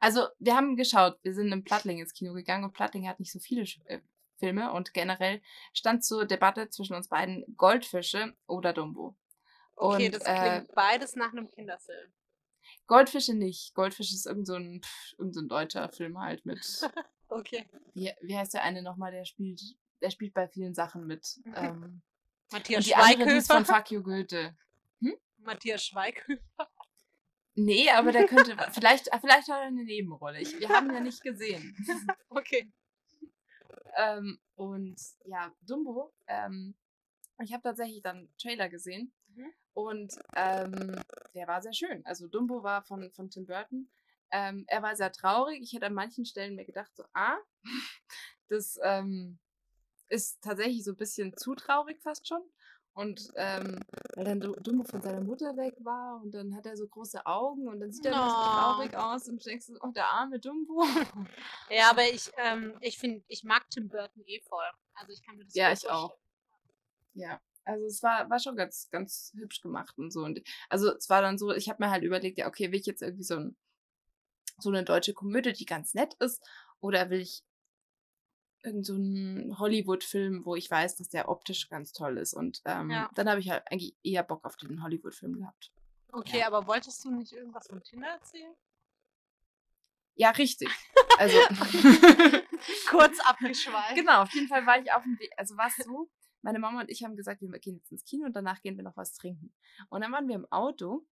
[0.01, 3.33] Also, wir haben geschaut, wir sind in Plattling ins Kino gegangen und Plattling hat nicht
[3.33, 4.01] so viele äh,
[4.39, 5.41] Filme und generell
[5.73, 9.17] stand zur Debatte zwischen uns beiden Goldfische oder Dumbo.
[9.77, 12.13] Okay, und, das klingt äh, beides nach einem Kinderfilm.
[12.87, 13.75] Goldfische nicht.
[13.75, 16.61] Goldfisch ist irgend so ein, pff, irgend so ein deutscher Film halt mit.
[17.35, 17.69] okay.
[17.95, 19.61] Wie, wie heißt der eine nochmal, der spielt,
[20.01, 21.41] der spielt bei vielen Sachen mit.
[21.55, 22.03] Ähm,
[22.51, 23.13] Matthias und die Schweighöfer.
[23.13, 24.57] andere, die ist von Fuck You Goethe.
[25.01, 25.17] Hm?
[25.39, 26.69] Matthias Schweighöfer.
[27.55, 30.41] Nee, aber der könnte, vielleicht, vielleicht hat er eine Nebenrolle.
[30.41, 31.77] Ich, wir haben ihn ja nicht gesehen.
[32.29, 32.73] okay.
[33.97, 36.75] Ähm, und ja, Dumbo, ähm,
[37.43, 39.53] ich habe tatsächlich dann Trailer gesehen mhm.
[39.75, 40.97] und ähm,
[41.35, 42.05] der war sehr schön.
[42.07, 43.91] Also Dumbo war von, von Tim Burton.
[44.33, 45.63] Ähm, er war sehr traurig.
[45.63, 47.37] Ich hätte an manchen Stellen mir gedacht, so, ah,
[48.49, 49.39] das ähm,
[50.09, 52.43] ist tatsächlich so ein bisschen zu traurig fast schon.
[52.95, 53.81] Und ähm,
[54.15, 57.67] weil dann Dumbo von seiner Mutter weg war und dann hat er so große Augen
[57.67, 58.29] und dann sieht er oh.
[58.29, 60.85] so traurig aus und denkst oh, der arme Dumbo.
[61.71, 64.65] Ja, aber ich, ähm, ich finde, ich mag Tim Burton eh voll.
[64.93, 65.95] Also ich kann mir das Ja, ich vorstellen.
[65.95, 66.19] auch.
[67.15, 67.41] Ja.
[67.65, 70.21] Also es war, war schon ganz, ganz hübsch gemacht und so.
[70.21, 72.87] Und also es war dann so, ich habe mir halt überlegt, ja, okay, will ich
[72.87, 73.57] jetzt irgendwie so, ein,
[74.63, 76.43] so eine deutsche Komödie, die ganz nett ist,
[76.81, 77.45] oder will ich
[78.65, 82.35] irgend so ein Hollywood-Film, wo ich weiß, dass der optisch ganz toll ist.
[82.35, 83.11] Und ähm, ja.
[83.15, 85.73] dann habe ich halt eigentlich eher Bock auf den Hollywood-Film gehabt.
[86.13, 86.47] Okay, ja.
[86.47, 88.55] aber wolltest du nicht irgendwas von Tinder erzählen?
[90.15, 90.69] Ja, richtig.
[91.19, 91.37] Also
[92.89, 93.95] kurz abgeschweift.
[93.95, 95.33] Genau, auf jeden Fall war ich auf dem Weg.
[95.37, 96.11] Also war es so,
[96.43, 98.85] meine Mama und ich haben gesagt, wir gehen jetzt ins Kino und danach gehen wir
[98.85, 99.55] noch was trinken.
[99.89, 101.07] Und dann waren wir im Auto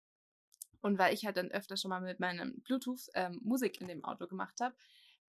[0.86, 4.04] und weil ich halt dann öfter schon mal mit meinem Bluetooth ähm, Musik in dem
[4.04, 4.72] Auto gemacht habe,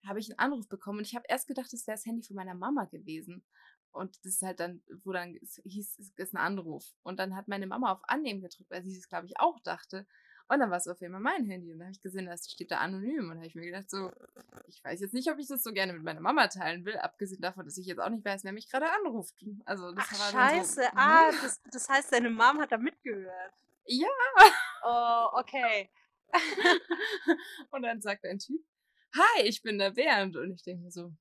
[0.05, 2.35] habe ich einen Anruf bekommen und ich habe erst gedacht, das wäre das Handy von
[2.35, 3.43] meiner Mama gewesen.
[3.91, 6.85] Und das ist halt dann, wo dann hieß, es ist ein Anruf.
[7.01, 10.05] Und dann hat meine Mama auf Annehmen gedrückt, weil sie es, glaube ich, auch dachte.
[10.47, 11.71] Und dann war es auf jeden Fall mein Handy.
[11.71, 13.23] Und dann habe ich gesehen, das steht da anonym.
[13.23, 14.11] Und da habe ich mir gedacht, so,
[14.67, 17.41] ich weiß jetzt nicht, ob ich das so gerne mit meiner Mama teilen will, abgesehen
[17.41, 19.43] davon, dass ich jetzt auch nicht weiß, wer mich gerade anruft.
[19.65, 23.53] Also das Ach, war Scheiße, so, ah, das, das heißt, deine Mom hat da mitgehört.
[23.87, 24.07] Ja.
[24.83, 25.89] Oh, okay.
[27.71, 28.61] und dann sagt ein Typ,
[29.13, 30.35] hi, ich bin der Bernd.
[30.35, 31.13] Und ich denke mir so,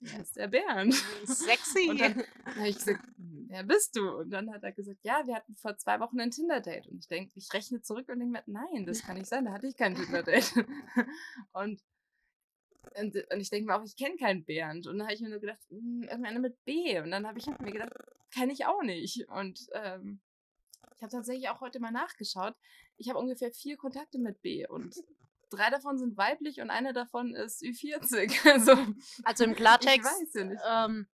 [0.00, 0.94] wer ist der Bernd?
[1.24, 1.90] Sexy.
[1.90, 4.08] Und dann habe ich gesagt, wer bist du?
[4.18, 6.88] Und dann hat er gesagt, ja, wir hatten vor zwei Wochen ein Tinder-Date.
[6.88, 9.52] Und ich denke, ich rechne zurück und denke mir, nein, das kann nicht sein, da
[9.52, 10.54] hatte ich kein Tinder-Date.
[11.52, 11.82] und,
[12.96, 14.86] und, und, ich denke mir auch, ich kenne keinen Bernd.
[14.86, 16.98] Und dann habe ich mir nur gedacht, hm, irgendeiner mit B.
[17.00, 17.92] Und dann habe ich mir gedacht,
[18.32, 19.28] kenne ich auch nicht.
[19.28, 20.20] Und ähm,
[20.96, 22.54] ich habe tatsächlich auch heute mal nachgeschaut.
[22.96, 24.66] Ich habe ungefähr vier Kontakte mit B.
[24.66, 24.94] Und
[25.50, 28.34] drei davon sind weiblich und eine davon ist Ü40.
[28.52, 28.76] Also,
[29.24, 30.62] also im Klartext, ich weiß ja nicht.
[30.68, 31.06] Ähm,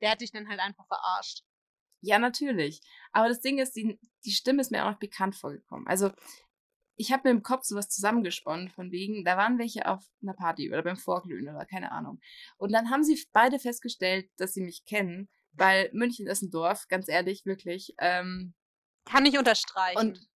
[0.00, 1.42] der hat dich dann halt einfach verarscht.
[2.00, 2.80] Ja, natürlich.
[3.12, 5.86] Aber das Ding ist, die, die Stimme ist mir auch noch bekannt vorgekommen.
[5.86, 6.10] Also,
[6.96, 10.68] ich habe mir im Kopf sowas zusammengesponnen, von wegen, da waren welche auf einer Party
[10.68, 12.20] oder beim Vorglühen oder keine Ahnung.
[12.56, 16.86] Und dann haben sie beide festgestellt, dass sie mich kennen, weil München ist ein Dorf,
[16.88, 17.94] ganz ehrlich, wirklich.
[17.98, 18.54] Ähm,
[19.08, 19.98] Kann ich unterstreichen.
[19.98, 20.28] Und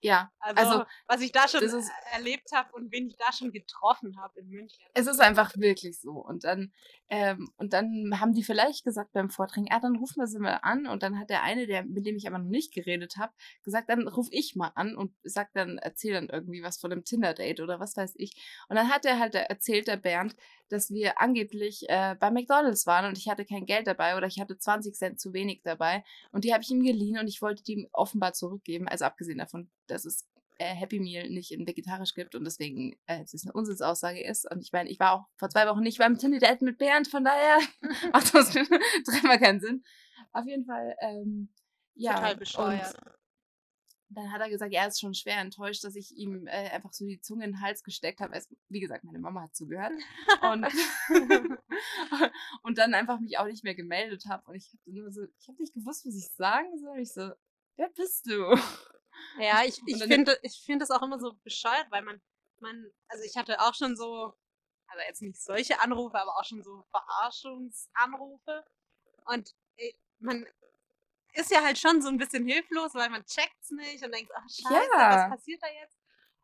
[0.00, 3.52] ja, also, also, was ich da schon ist, erlebt habe und wen ich da schon
[3.52, 4.84] getroffen habe in München.
[4.94, 6.12] Es ist einfach wirklich so.
[6.12, 6.72] Und dann,
[7.08, 10.60] ähm, und dann haben die vielleicht gesagt beim Vortrag, ja, dann rufen wir sie mal
[10.62, 10.86] an.
[10.86, 13.88] Und dann hat der eine, der, mit dem ich aber noch nicht geredet habe, gesagt,
[13.88, 17.60] dann ruf ich mal an und sagt dann, erzähl dann irgendwie was von einem Tinder-Date
[17.60, 18.32] oder was weiß ich.
[18.68, 20.36] Und dann hat er halt erzählt, der Bernd,
[20.68, 24.40] dass wir angeblich äh, bei McDonalds waren und ich hatte kein Geld dabei oder ich
[24.40, 26.04] hatte 20 Cent zu wenig dabei.
[26.32, 28.88] Und die habe ich ihm geliehen und ich wollte die ihm offenbar zurückgeben.
[28.88, 30.26] Also abgesehen davon, dass es
[30.58, 34.50] äh, Happy Meal nicht in vegetarisch gibt und deswegen äh, es eine Unsinnsaussage ist.
[34.50, 37.08] Und ich meine, ich war auch vor zwei Wochen nicht beim Tinder Date mit Bernd,
[37.08, 37.58] von daher
[38.12, 38.50] macht das
[39.04, 39.84] dreimal keinen Sinn.
[40.32, 41.48] Auf jeden Fall, ähm,
[41.94, 42.14] ja.
[42.14, 42.94] Total bescheuert.
[43.04, 43.12] Und
[44.16, 47.04] dann hat er gesagt, er ist schon schwer enttäuscht, dass ich ihm äh, einfach so
[47.04, 48.40] die Zunge in den Hals gesteckt habe.
[48.70, 49.92] Wie gesagt, meine Mama hat zugehört.
[50.40, 50.66] Und,
[52.62, 54.42] und dann einfach mich auch nicht mehr gemeldet habe.
[54.50, 56.98] Und ich habe nur so, ich habe nicht gewusst, was ich sagen soll.
[57.00, 57.30] Ich so,
[57.76, 58.58] wer bist du?
[59.38, 62.18] Ja, ich, ich finde ich find das auch immer so bescheuert, weil man,
[62.60, 64.32] man, also ich hatte auch schon so,
[64.86, 68.64] also jetzt nicht solche Anrufe, aber auch schon so Verarschungsanrufe.
[69.26, 69.54] Und
[70.20, 70.46] man
[71.36, 74.48] ist ja halt schon so ein bisschen hilflos, weil man checkt's nicht und denkt, ach
[74.48, 75.28] scheiße, ja.
[75.30, 75.96] was passiert da jetzt?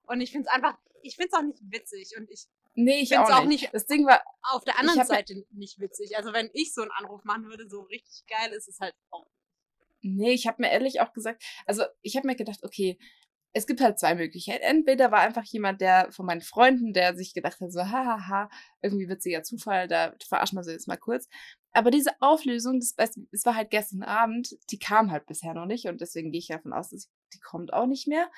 [0.04, 3.18] Und ich finde es einfach, ich finde es auch nicht witzig und ich Nee, ich
[3.18, 3.68] auch, auch nicht.
[3.74, 6.16] Das Ding war auf der anderen Seite nicht witzig.
[6.16, 9.26] Also wenn ich so einen Anruf machen würde, so richtig geil ist es halt auch
[10.02, 12.98] Nee, ich habe mir ehrlich auch gesagt, also ich habe mir gedacht, okay,
[13.52, 14.62] es gibt halt zwei Möglichkeiten.
[14.62, 18.48] Entweder war einfach jemand, der von meinen Freunden, der sich gedacht hat, so, hahaha,
[18.80, 21.28] irgendwie witziger Zufall, da verarschen wir sie jetzt mal kurz.
[21.72, 25.86] Aber diese Auflösung, das, das war halt gestern Abend, die kam halt bisher noch nicht
[25.86, 28.30] und deswegen gehe ich davon aus, dass die kommt auch nicht mehr.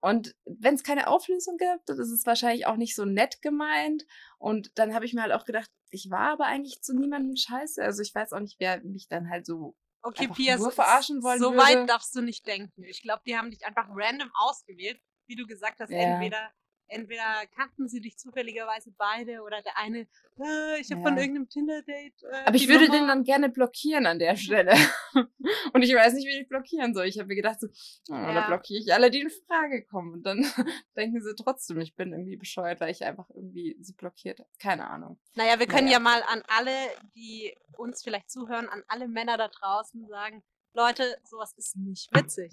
[0.00, 4.04] Und wenn es keine Auflösung gibt, dann ist es wahrscheinlich auch nicht so nett gemeint.
[4.38, 7.82] Und dann habe ich mir halt auch gedacht, ich war aber eigentlich zu niemandem scheiße.
[7.82, 11.40] Also ich weiß auch nicht, wer mich dann halt so Okay, Pia, nur verarschen wollen
[11.40, 11.58] so würde.
[11.58, 12.84] weit darfst du nicht denken.
[12.84, 15.00] Ich glaube, die haben dich einfach random ausgewählt.
[15.26, 15.98] Wie du gesagt hast, Ja.
[15.98, 16.52] entweder,
[16.88, 20.00] entweder kannten sie dich zufälligerweise beide oder der eine,
[20.38, 21.22] äh, ich habe von Ja.
[21.22, 22.22] irgendeinem Tinder-Date.
[22.22, 22.98] Äh, Aber ich würde Nummer.
[22.98, 24.72] den dann gerne blockieren an der Stelle.
[25.72, 27.06] Und ich weiß nicht, wie ich blockieren soll.
[27.06, 27.68] Ich habe mir gedacht, so,
[28.10, 28.34] oh, Ja.
[28.34, 30.12] da blockiere ich alle, die in Frage kommen.
[30.14, 30.38] Und dann
[30.96, 34.48] denken sie trotzdem, ich bin irgendwie bescheuert, weil ich einfach irgendwie sie blockiert habe.
[34.60, 35.18] Keine Ahnung.
[35.34, 35.98] Naja, wir können Naja.
[35.98, 36.72] ja mal an alle,
[37.14, 42.52] die uns vielleicht zuhören, an alle Männer da draußen sagen, Leute, sowas ist nicht witzig.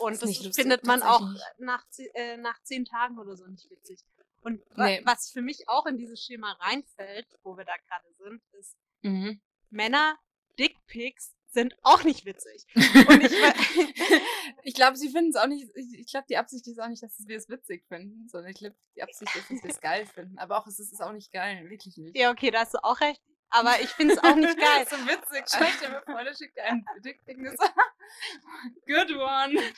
[0.00, 1.22] Und das lustig, findet man auch
[1.58, 1.84] nach,
[2.14, 4.00] äh, nach zehn Tagen oder so nicht witzig.
[4.42, 5.02] Und wa Nee.
[5.04, 9.40] was für mich auch in dieses Schema reinfällt, wo wir da gerade sind, ist, Mhm.
[9.70, 10.18] Männer,
[10.58, 12.66] Dickpics sind auch nicht witzig.
[13.08, 13.32] Und ich,
[14.62, 15.68] ich glaube, sie finden es auch nicht.
[15.74, 18.58] Ich, ich glaube, die Absicht ist auch nicht, dass wir es witzig finden, sondern ich
[18.58, 20.38] glaube, die Absicht ist, dass wir es geil finden.
[20.38, 22.16] Aber auch es ist auch nicht geil, wirklich nicht.
[22.16, 23.22] ja, okay, da hast du auch recht.
[23.50, 24.86] Aber ich finde es auch nicht geil.
[24.90, 25.44] so witzig.
[25.46, 27.38] Stell dir mal vor, der schickt dir einen Dickpick
[28.86, 29.54] Good one.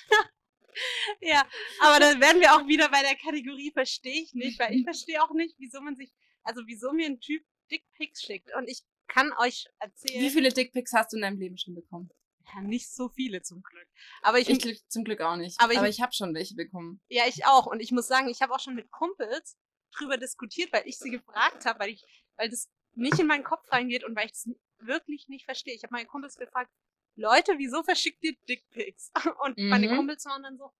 [1.21, 1.45] Ja,
[1.81, 5.21] aber da wären wir auch wieder bei der Kategorie verstehe ich nicht, weil ich verstehe
[5.23, 6.12] auch nicht, wieso man sich,
[6.45, 8.55] also wieso mir ein Typ Dickpics schickt.
[8.55, 12.11] Und ich kann euch erzählen, Wie viele Dickpics hast du in deinem Leben schon bekommen?
[12.55, 13.89] ja, nicht so viele zum Glück.
[14.23, 15.59] Aber ich, Ich glück, zum Glück auch nicht.
[15.61, 17.01] Aber Aber ich- ich, habe schon welche bekommen.
[17.09, 17.66] ja, ich auch.
[17.66, 19.59] Und ich muss sagen, ich habe auch schon mit Kumpels
[19.97, 22.05] drüber diskutiert, weil ich sie gefragt habe, weil ich,
[22.37, 24.49] weil das nicht in meinen Kopf reingeht und weil ich das
[24.80, 25.74] wirklich nicht verstehe.
[25.74, 26.70] Ich habe meine Kumpels gefragt,
[27.16, 29.11] Leute, wieso verschickt ihr Dickpics?
[29.45, 29.97] Und meine Mhm.
[29.97, 30.70] Kumpels waren dann so,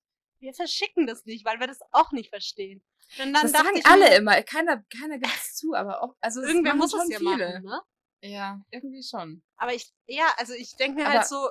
[0.41, 2.81] wir verschicken das nicht, weil wir das auch nicht verstehen.
[3.19, 4.43] Und dann das sagen ich alle mir, immer.
[4.45, 7.31] Keiner, keiner gibt es zu, aber auch, also es Irgendwer muss es ja viele.
[7.61, 7.83] machen, ne?
[8.23, 9.43] Ja, irgendwie schon.
[9.57, 11.49] Aber ich, ja, also ich denke mir Aber- halt so,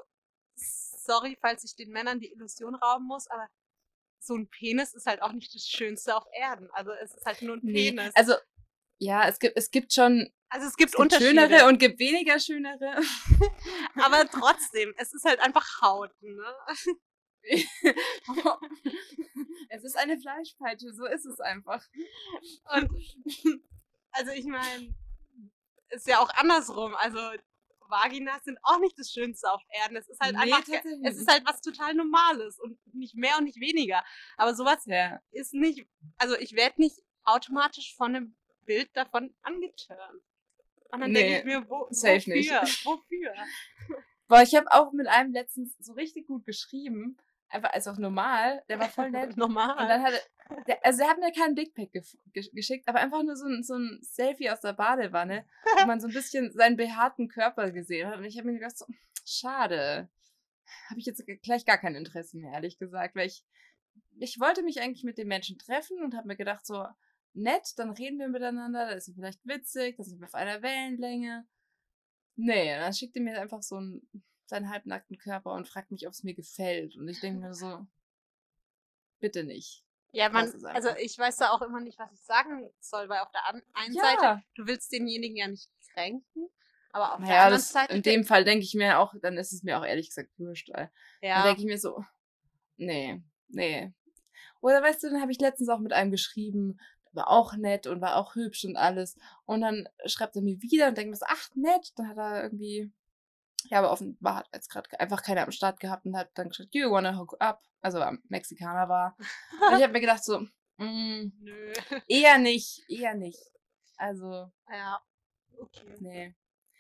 [0.55, 3.47] sorry, falls ich den Männern die Illusion rauben muss, aber
[4.19, 6.69] so ein Penis ist halt auch nicht das Schönste auf Erden.
[6.71, 8.15] Also es ist halt nur ein Nee, Penis.
[8.15, 8.35] also
[8.99, 11.99] ja, es gibt, es gibt schon Also es gibt, es gibt Unterschiede, schönere und gibt
[11.99, 12.95] weniger schönere.
[14.01, 16.55] aber trotzdem, es ist halt einfach Haut, ne?
[19.69, 21.83] es ist eine Fleischpeitsche, so ist es einfach.
[22.75, 22.89] Und
[24.11, 24.95] also ich meine,
[25.89, 26.95] ist ja auch andersrum.
[26.95, 27.19] Also
[27.89, 29.95] Vaginas sind auch nicht das Schönste auf Erden.
[29.97, 33.45] Es ist halt Nee, einfach, es ist halt was total Normales und nicht mehr und
[33.45, 34.03] nicht weniger.
[34.35, 35.19] Aber sowas Ja.
[35.31, 35.87] ist nicht,
[36.17, 40.21] also ich werde nicht automatisch von einem Bild davon angetörnt.
[40.91, 42.33] Und dann denke Nee, ich mir, wo, wofür?
[42.35, 42.51] nicht.
[42.85, 43.33] Wofür?
[44.27, 47.17] Boah, ich habe auch mit einem letztens so richtig gut geschrieben.
[47.49, 48.61] Einfach als auch normal.
[48.67, 49.37] Der war voll nett.
[49.37, 49.77] Normal.
[49.81, 52.99] Und dann hat er, der, also er hat mir keinen Dickpick gef- gesch- geschickt, aber
[52.99, 55.45] einfach nur so ein, so ein Selfie aus der Badewanne,
[55.79, 58.17] wo man so ein bisschen seinen behaarten Körper gesehen hat.
[58.17, 58.85] Und ich habe mir gedacht, so,
[59.25, 60.09] schade.
[60.89, 63.45] Habe ich jetzt gleich gar kein Interesse mehr, ehrlich gesagt, weil ich,
[64.19, 66.85] ich wollte mich eigentlich mit dem Menschen treffen und habe mir gedacht, so,
[67.37, 71.45] nett, dann reden wir miteinander, das ist vielleicht witzig, dann sind wir auf einer Wellenlänge.
[72.35, 74.07] Nee, dann schickt er mir einfach so einen,
[74.45, 76.95] seinen halbnackten Körper und fragt mich, ob es mir gefällt.
[76.95, 77.85] Und ich denke mir so,
[79.19, 79.83] bitte nicht.
[80.11, 83.19] ja, man, es also ich weiß da auch immer nicht, was ich sagen soll, weil
[83.19, 84.01] auf der einen Ja.
[84.03, 86.49] Seite, du willst denjenigen ja nicht kränken,
[86.91, 89.37] aber auf der Naja, anderen das, Seite, in dem Fall denke ich mir auch, dann
[89.37, 90.69] ist es mir auch ehrlich gesagt wurscht.
[90.69, 92.03] Weil Dann ja, denke ich mir so,
[92.77, 93.93] nee, nee.
[94.61, 96.81] Oder weißt du, dann habe ich letztens auch mit einem geschrieben, der
[97.17, 99.17] war auch nett und war auch hübsch und alles.
[99.45, 102.43] Und dann schreibt er mir wieder und denkt mir so, ach nett, dann hat er
[102.43, 102.91] irgendwie,
[103.65, 106.73] ja, aber offenbar hat jetzt gerade einfach keiner am Start gehabt und hat dann gesagt,
[106.73, 107.61] you wanna hook up?
[107.81, 109.17] Also am Mexikaner war.
[109.69, 110.39] Und ich habe mir gedacht so,
[110.77, 111.73] mm, nö,
[112.07, 113.41] eher nicht, eher nicht.
[113.97, 115.01] Also, ja,
[115.59, 115.95] okay.
[115.99, 116.35] Nee.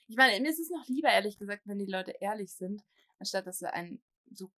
[0.07, 2.83] Ich meine, mir ist es noch lieber, ehrlich gesagt, wenn die Leute ehrlich sind,
[3.19, 4.51] anstatt dass sie einen so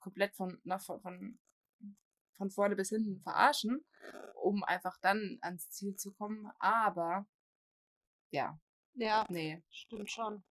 [0.00, 1.38] komplett von, von, von,
[2.36, 3.84] von vorne bis hinten verarschen,
[4.34, 6.50] um einfach dann ans Ziel zu kommen.
[6.58, 7.26] Aber,
[8.30, 8.58] ja,
[8.94, 9.62] Ja, nee.
[9.70, 10.42] stimmt schon.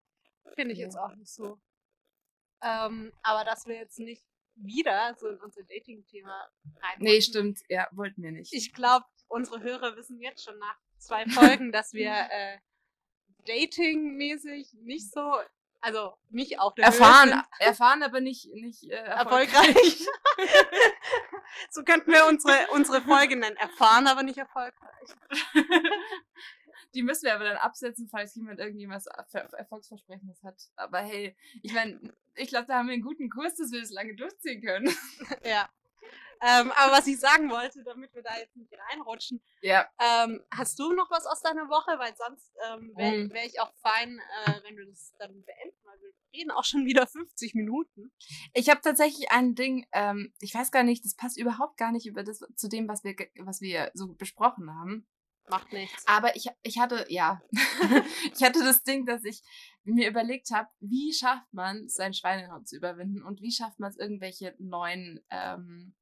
[0.55, 0.85] Finde ich Ja.
[0.87, 1.61] jetzt auch nicht so.
[2.63, 4.25] Ähm, aber dass wir jetzt nicht
[4.57, 6.49] wieder so in unser Dating-Thema
[6.81, 6.99] rein.
[6.99, 7.61] Nee, stimmt.
[7.69, 8.53] Ja, wollten wir nicht.
[8.53, 12.59] Ich glaube, unsere Hörer wissen jetzt schon nach zwei Folgen, dass wir äh,
[13.47, 15.41] dating-mäßig nicht so,
[15.85, 16.17] also
[16.59, 20.07] auf der erfahren, Höhe erfahren, aber nicht, nicht äh, sind, erfolgreich.
[21.71, 23.57] so könnten wir unsere, unsere Folge nennen.
[23.57, 25.09] Erfahren, aber nicht erfolgreich.
[26.95, 30.57] Die müssen wir aber dann absetzen, falls jemand irgendjemals Ver- Erfolgsversprechendes hat.
[30.77, 33.91] Aber hey, ich meine, ich glaube, da haben wir einen guten Kurs, dass wir das
[33.91, 34.97] lange durchziehen können.
[35.45, 35.69] Ja.
[36.47, 39.89] Ähm, aber was ich sagen wollte, damit wir da jetzt nicht reinrutschen, Ja.
[40.01, 41.99] ähm, hast du noch was aus deiner Woche?
[41.99, 43.33] Weil sonst ähm, wäre Mm.
[43.33, 46.85] wär ich auch fein, äh, wenn wir das dann beenden, weil wir reden auch schon
[46.85, 48.13] wieder 50 Minuten.
[48.53, 52.07] Ich habe tatsächlich ein Ding, ähm, ich weiß gar nicht, das passt überhaupt gar nicht
[52.07, 55.07] über das, zu dem, was wir, was wir so besprochen haben.
[55.49, 56.07] Macht nichts.
[56.07, 57.43] Aber ich, ich hatte, ja,
[58.35, 59.43] ich hatte das Ding, dass ich
[59.85, 63.91] mir überlegt habe, wie schafft man es, sein Schweinehund zu überwinden und wie schafft man
[63.91, 65.95] es, irgendwelche neuen ähm,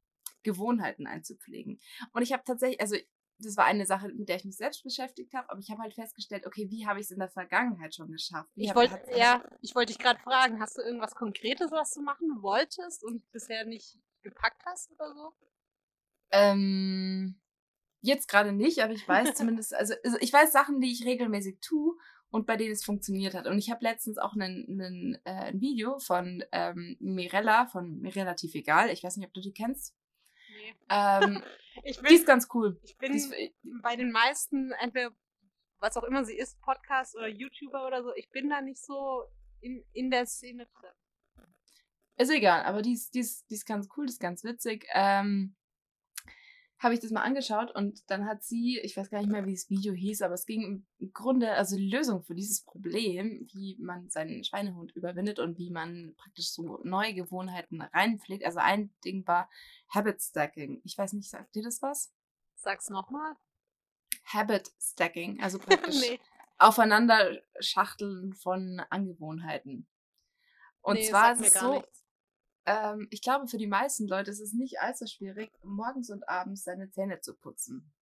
[0.43, 1.81] Gewohnheiten einzupflegen.
[2.13, 2.97] Und ich habe tatsächlich, also
[3.39, 5.95] das war eine Sache, mit der ich mich selbst beschäftigt habe, aber ich habe halt
[5.95, 8.51] festgestellt, okay, wie habe ich es in der Vergangenheit schon geschafft?
[8.55, 12.03] Wie Ich wollte, ja, ich wollte dich gerade fragen, hast du irgendwas Konkretes, was du
[12.03, 15.33] machen wolltest und bisher nicht gepackt hast oder so?
[16.31, 17.41] Ähm,
[18.01, 21.59] jetzt gerade nicht, aber ich weiß zumindest, also, also ich weiß Sachen, die ich regelmäßig
[21.61, 21.97] tue
[22.31, 23.47] und bei denen es funktioniert hat.
[23.47, 28.15] Und ich habe letztens auch einen, einen, äh, ein Video von ähm, Mirella, von mir
[28.15, 29.95] relativ egal, ich weiß nicht, ob du die kennst.
[30.89, 31.43] Ähm,
[31.85, 32.79] Ich die bin, ist ganz cool.
[32.83, 33.35] ich bin Die ist,
[33.83, 35.11] bei den meisten, entweder
[35.79, 39.25] was auch immer sie ist, Podcast oder YouTuber oder so, ich bin da nicht so
[39.61, 41.47] in, in der Szene drin.
[42.17, 44.87] Ist egal, aber die ist, die ist, die ist ganz cool, die ist ganz witzig.
[44.93, 45.57] Ähm,
[46.83, 49.55] habe ich das mal angeschaut und dann hat sie, ich weiß gar nicht mehr, wie
[49.55, 50.63] das Video hieß, aber es ging
[50.99, 55.71] im- Grunde, also die Lösung für dieses Problem, wie man seinen Schweinehund überwindet und wie
[55.71, 58.45] man praktisch so neue Gewohnheiten reinpflegt.
[58.45, 59.49] Also ein Ding war
[59.89, 60.81] Habit Stacking.
[60.85, 62.13] Ich weiß nicht, sagt dir das was?
[62.57, 63.37] Sag's nochmal.
[64.25, 66.21] Habit Stacking, also praktisch nee.
[66.59, 69.87] aufeinander schachteln von Angewohnheiten.
[70.81, 72.02] Und nee, zwar ist es so, nichts.
[72.67, 76.65] Ähm, ich glaube, für die meisten Leute ist es nicht allzu schwierig, morgens und abends
[76.65, 77.93] seine Zähne zu putzen.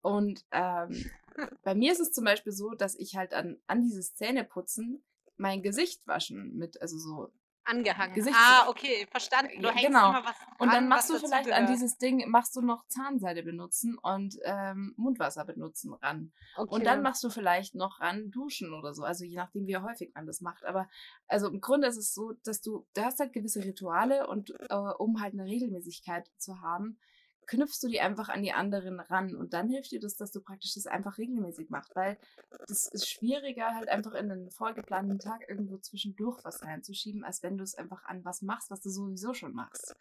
[0.00, 1.10] Und ähm,
[1.62, 5.02] bei mir ist es zum Beispiel so, dass ich halt an, an dieses Zähneputzen
[5.36, 7.32] mein Gesicht waschen mit, also so.
[7.64, 8.14] Angehangen.
[8.14, 9.62] Gesichts- ah, okay, verstanden.
[9.62, 10.10] Du hängst genau.
[10.10, 11.68] immer was Und dran, dann machst du vielleicht an dazugehört.
[11.70, 16.32] dieses Ding, machst du noch Zahnseide benutzen und ähm, Mundwasser benutzen ran.
[16.56, 16.74] Okay.
[16.74, 19.04] Und dann machst du vielleicht noch ran duschen oder so.
[19.04, 20.64] Also je nachdem, wie häufig man das macht.
[20.64, 20.88] Aber
[21.28, 24.74] also im Grunde ist es so, dass du, du hast halt gewisse Rituale und äh,
[24.74, 26.98] um halt eine Regelmäßigkeit zu haben,
[27.46, 29.34] knüpfst du die einfach an die anderen ran.
[29.34, 31.94] Und dann hilft dir das, dass du praktisch das einfach regelmäßig machst.
[31.94, 32.18] Weil
[32.66, 37.56] das ist schwieriger, halt einfach in einen vollgeplanten Tag irgendwo zwischendurch was reinzuschieben, als wenn
[37.58, 39.94] du es einfach an was machst, was du sowieso schon machst.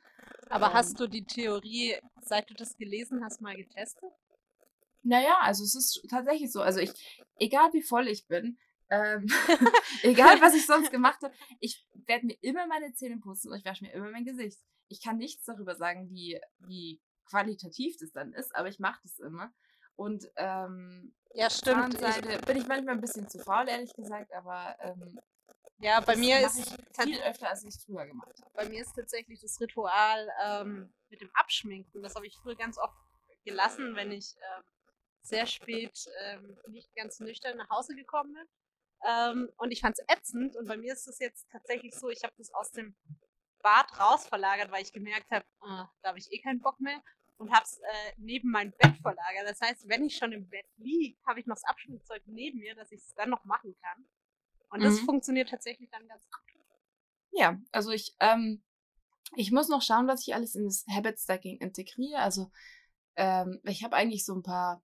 [0.49, 4.11] Aber Ähm, hast du die Theorie, seit du das gelesen hast, mal getestet?
[5.03, 6.61] Naja, also es ist tatsächlich so.
[6.61, 6.91] Also ich,
[7.39, 8.57] egal wie voll ich bin,
[8.89, 9.25] ähm,
[10.03, 13.65] egal was ich sonst gemacht habe, ich werde mir immer meine Zähne putzen und ich
[13.65, 14.59] wasche mir immer mein Gesicht.
[14.89, 17.01] Ich kann nichts darüber sagen, wie, wie
[17.31, 19.51] qualitativ das dann ist, aber ich mache das immer.
[19.95, 21.97] Und ähm, Ja, stimmt.
[21.97, 25.19] Zahnseide bin ich manchmal ein bisschen zu faul, ehrlich gesagt, aber ähm,
[25.79, 28.51] ja, bei mir ist viel öfter, als ich es früher gemacht habe.
[28.53, 32.03] bei mir ist tatsächlich das Ritual ähm, mit dem Abschminken.
[32.03, 32.95] Das habe ich früher ganz oft
[33.45, 34.63] gelassen, wenn ich ähm,
[35.23, 38.47] sehr spät ähm, nicht ganz nüchtern nach Hause gekommen bin.
[39.07, 40.55] Ähm, und ich fand es ätzend.
[40.55, 42.95] Und bei mir ist es jetzt tatsächlich so, ich habe das aus dem
[43.63, 47.01] Bad raus verlagert, weil ich gemerkt habe, ah, da habe ich eh keinen Bock mehr.
[47.41, 49.47] Und habe es äh, neben mein Bett verlagert.
[49.47, 52.75] Das heißt, wenn ich schon im Bett liege, habe ich noch das Abschminkzeug neben mir,
[52.75, 54.05] dass ich es dann noch machen kann.
[54.69, 55.05] Und das Mhm.
[55.05, 56.61] funktioniert tatsächlich dann ganz gut.
[57.31, 58.61] Ja, also ich, ähm,
[59.35, 62.19] ich muss noch schauen, was ich alles in das Habit Stacking integriere.
[62.19, 62.51] Also
[63.15, 64.83] ähm, ich habe eigentlich so ein paar,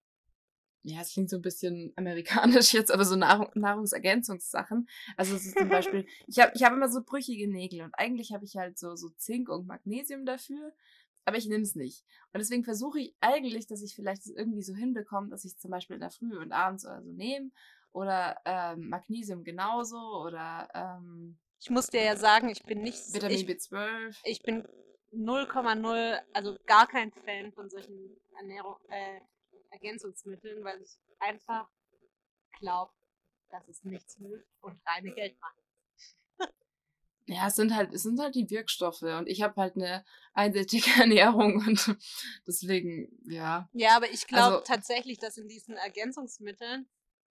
[0.82, 4.90] ja, es klingt so ein bisschen amerikanisch jetzt, aber so Nahrung, Nahrungsergänzungssachen.
[5.16, 8.46] Also so zum Beispiel, ich habe ich hab immer so brüchige Nägel und eigentlich habe
[8.46, 10.74] ich halt so, so Zink und Magnesium dafür,
[11.28, 12.06] aber ich nehme es nicht.
[12.32, 15.72] Und deswegen versuche ich eigentlich, dass ich vielleicht es irgendwie so hinbekomme, dass ich zum
[15.72, 17.52] Beispiel in der Früh und abends oder so nehme.
[17.92, 23.36] Oder ähm, Magnesium genauso oder ähm, Ich muss dir ja sagen, ich bin nicht Vitamin
[23.36, 24.18] ich, B12.
[24.24, 24.66] ich bin
[25.14, 29.20] 0,0, also gar kein Fan von solchen Ernährung, äh,
[29.72, 31.68] Ergänzungsmitteln, weil ich einfach
[32.60, 32.94] glaube,
[33.50, 35.67] dass es nichts hilft und reine Geld macht.
[37.30, 40.86] Ja, es sind halt, es sind halt die Wirkstoffe und ich habe halt eine einseitige
[41.06, 41.98] Ernährung und
[42.48, 43.70] deswegen, ja.
[43.74, 46.90] Ja, aber ich glaube Also- tatsächlich, dass in diesen Ergänzungsmitteln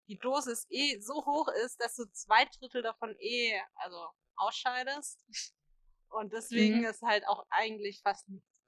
[0.09, 3.97] die Dosis eh so hoch ist, dass du zwei Drittel davon eh also
[4.37, 5.25] ausscheidest.
[6.11, 6.85] Und deswegen Mhm.
[6.85, 8.63] ist halt auch eigentlich fast nichts.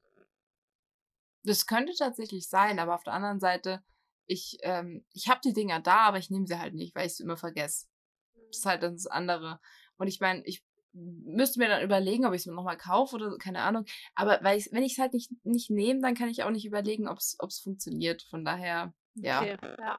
[1.45, 3.85] Das könnte tatsächlich sein, aber auf der anderen Seite,
[4.26, 7.16] ich, ähm, ich habe die Dinger da, aber ich nehme sie halt nicht, weil ich
[7.16, 7.87] sie immer vergesse.
[8.49, 9.61] Das ist halt dann das andere.
[9.97, 10.64] Und ich meine, ich
[11.24, 13.84] müsste mir dann überlegen, ob ich es mir nochmal kaufe oder so, keine Ahnung.
[14.14, 16.66] Aber weil ich, wenn ich es halt nicht, nicht nehme, dann kann ich auch nicht
[16.66, 18.22] überlegen, ob es funktioniert.
[18.22, 19.40] Von daher, ja.
[19.40, 19.99] Okay, ja.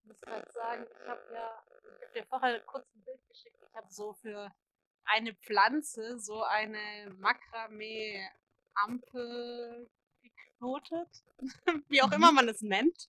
[0.00, 3.56] Ich muss gerade sagen, ich habe ja, ich habe dir vorher kurz ein Bild geschickt.
[3.68, 4.52] Ich habe so für
[5.04, 8.28] eine Pflanze so eine Makramee
[8.74, 9.90] Ampel
[10.22, 11.08] geknotet,
[11.88, 12.14] wie auch mhm.
[12.14, 13.08] immer man es nennt.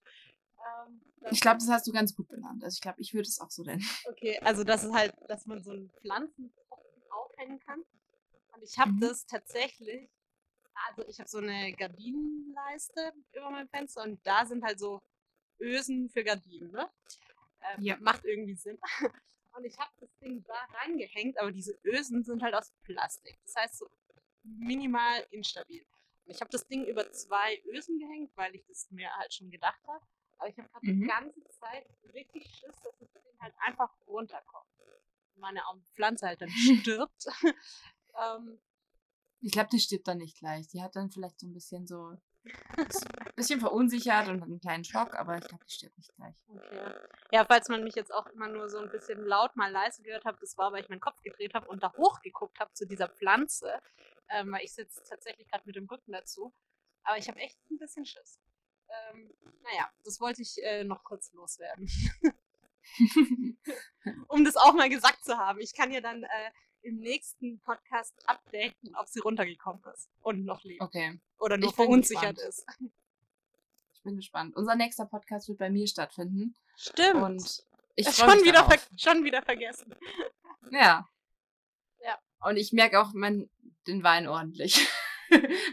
[0.57, 2.63] Ähm, ich glaube, das hast du ganz gut benannt.
[2.63, 3.83] Also ich glaube, ich würde es auch so nennen.
[4.09, 6.53] Okay, also das ist halt, dass man so einen Pflanzen
[7.43, 7.83] aufhängen kann.
[8.53, 8.99] Und ich habe mhm.
[8.99, 10.09] das tatsächlich,
[10.87, 15.01] also ich habe so eine Gardinenleiste über meinem Fenster und da sind halt so
[15.59, 16.89] Ösen für Gardinen, ne?
[17.61, 17.97] Ähm, ja.
[17.97, 18.77] Macht irgendwie Sinn.
[19.55, 23.37] Und ich habe das Ding da reingehängt, aber diese Ösen sind halt aus Plastik.
[23.45, 23.87] Das heißt so
[24.41, 25.85] minimal instabil.
[26.25, 29.51] Und ich habe das Ding über zwei Ösen gehängt, weil ich das mir halt schon
[29.51, 30.03] gedacht habe.
[30.39, 31.01] Aber ich habe gerade mhm.
[31.01, 31.85] die ganze Zeit
[32.15, 34.72] richtig Schiss, dass das Ding halt einfach runterkommt.
[35.35, 35.61] Meine
[35.95, 37.25] Pflanze halt dann stirbt.
[38.21, 38.59] ähm,
[39.41, 40.67] ich glaube, die stirbt dann nicht gleich.
[40.69, 44.83] Die hat dann vielleicht so ein bisschen so ein bisschen verunsichert und hat einen kleinen
[44.83, 46.35] Schock, aber ich glaube, die stirbt nicht gleich.
[46.47, 46.93] Okay.
[47.31, 50.25] Ja, falls man mich jetzt auch immer nur so ein bisschen laut mal leise gehört
[50.25, 53.09] hat, das war, weil ich meinen Kopf gedreht habe und da hochgeguckt habe zu dieser
[53.09, 53.79] Pflanze.
[54.29, 56.53] Ähm, weil ich sitze tatsächlich gerade mit dem Rücken dazu.
[57.03, 58.39] Aber ich habe echt ein bisschen Schiss.
[59.11, 61.89] Ähm, naja, das wollte ich äh, noch kurz loswerden.
[64.27, 65.59] um das auch mal gesagt zu haben.
[65.59, 70.63] Ich kann ja dann äh, im nächsten Podcast updaten, ob sie runtergekommen ist und noch
[70.63, 70.81] lebt.
[70.81, 71.19] Okay.
[71.39, 72.65] Oder nur verunsichert ist.
[73.95, 74.57] Ich bin gespannt.
[74.57, 76.57] Unser nächster Podcast wird bei mir stattfinden.
[76.75, 77.23] Stimmt.
[77.23, 77.63] Und
[77.95, 78.67] ich schon wieder,
[78.97, 79.95] schon wieder vergessen.
[80.71, 81.07] Ja.
[82.03, 82.19] Ja.
[82.41, 83.49] Und ich merke auch mein,
[83.87, 84.89] den Wein ordentlich.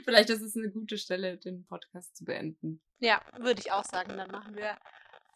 [0.04, 2.80] Vielleicht ist es eine gute Stelle, den Podcast zu beenden.
[2.98, 4.16] Ja, würde ich auch sagen.
[4.16, 4.76] Dann machen wir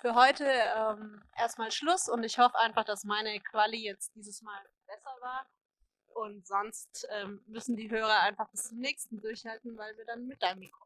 [0.04, 4.60] für heute ähm, erstmal Schluss und ich hoffe einfach, dass meine Quali jetzt dieses Mal
[4.86, 5.46] besser war.
[6.14, 10.42] Und sonst ähm, müssen die Hörer einfach bis zum nächsten durchhalten, weil wir dann mit
[10.42, 10.84] deinem Mikro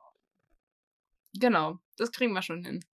[1.34, 2.84] Genau, das kriegen wir schon hin.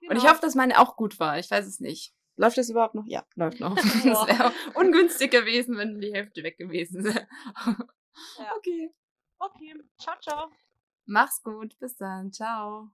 [0.00, 0.10] Genau.
[0.10, 0.32] Und ich genau.
[0.32, 1.38] hoffe, dass meine auch gut war.
[1.38, 2.14] Ich weiß es nicht.
[2.36, 3.04] Läuft das überhaupt noch?
[3.06, 3.76] Ja, läuft noch.
[3.76, 7.26] Es wäre ungünstig gewesen, wenn die Hälfte weg gewesen wäre.
[8.38, 8.52] ja.
[8.56, 8.94] Okay.
[9.38, 9.74] Okay.
[9.98, 10.48] Ciao, ciao.
[11.06, 11.76] Mach's gut.
[11.80, 12.32] Bis dann.
[12.32, 12.92] Ciao.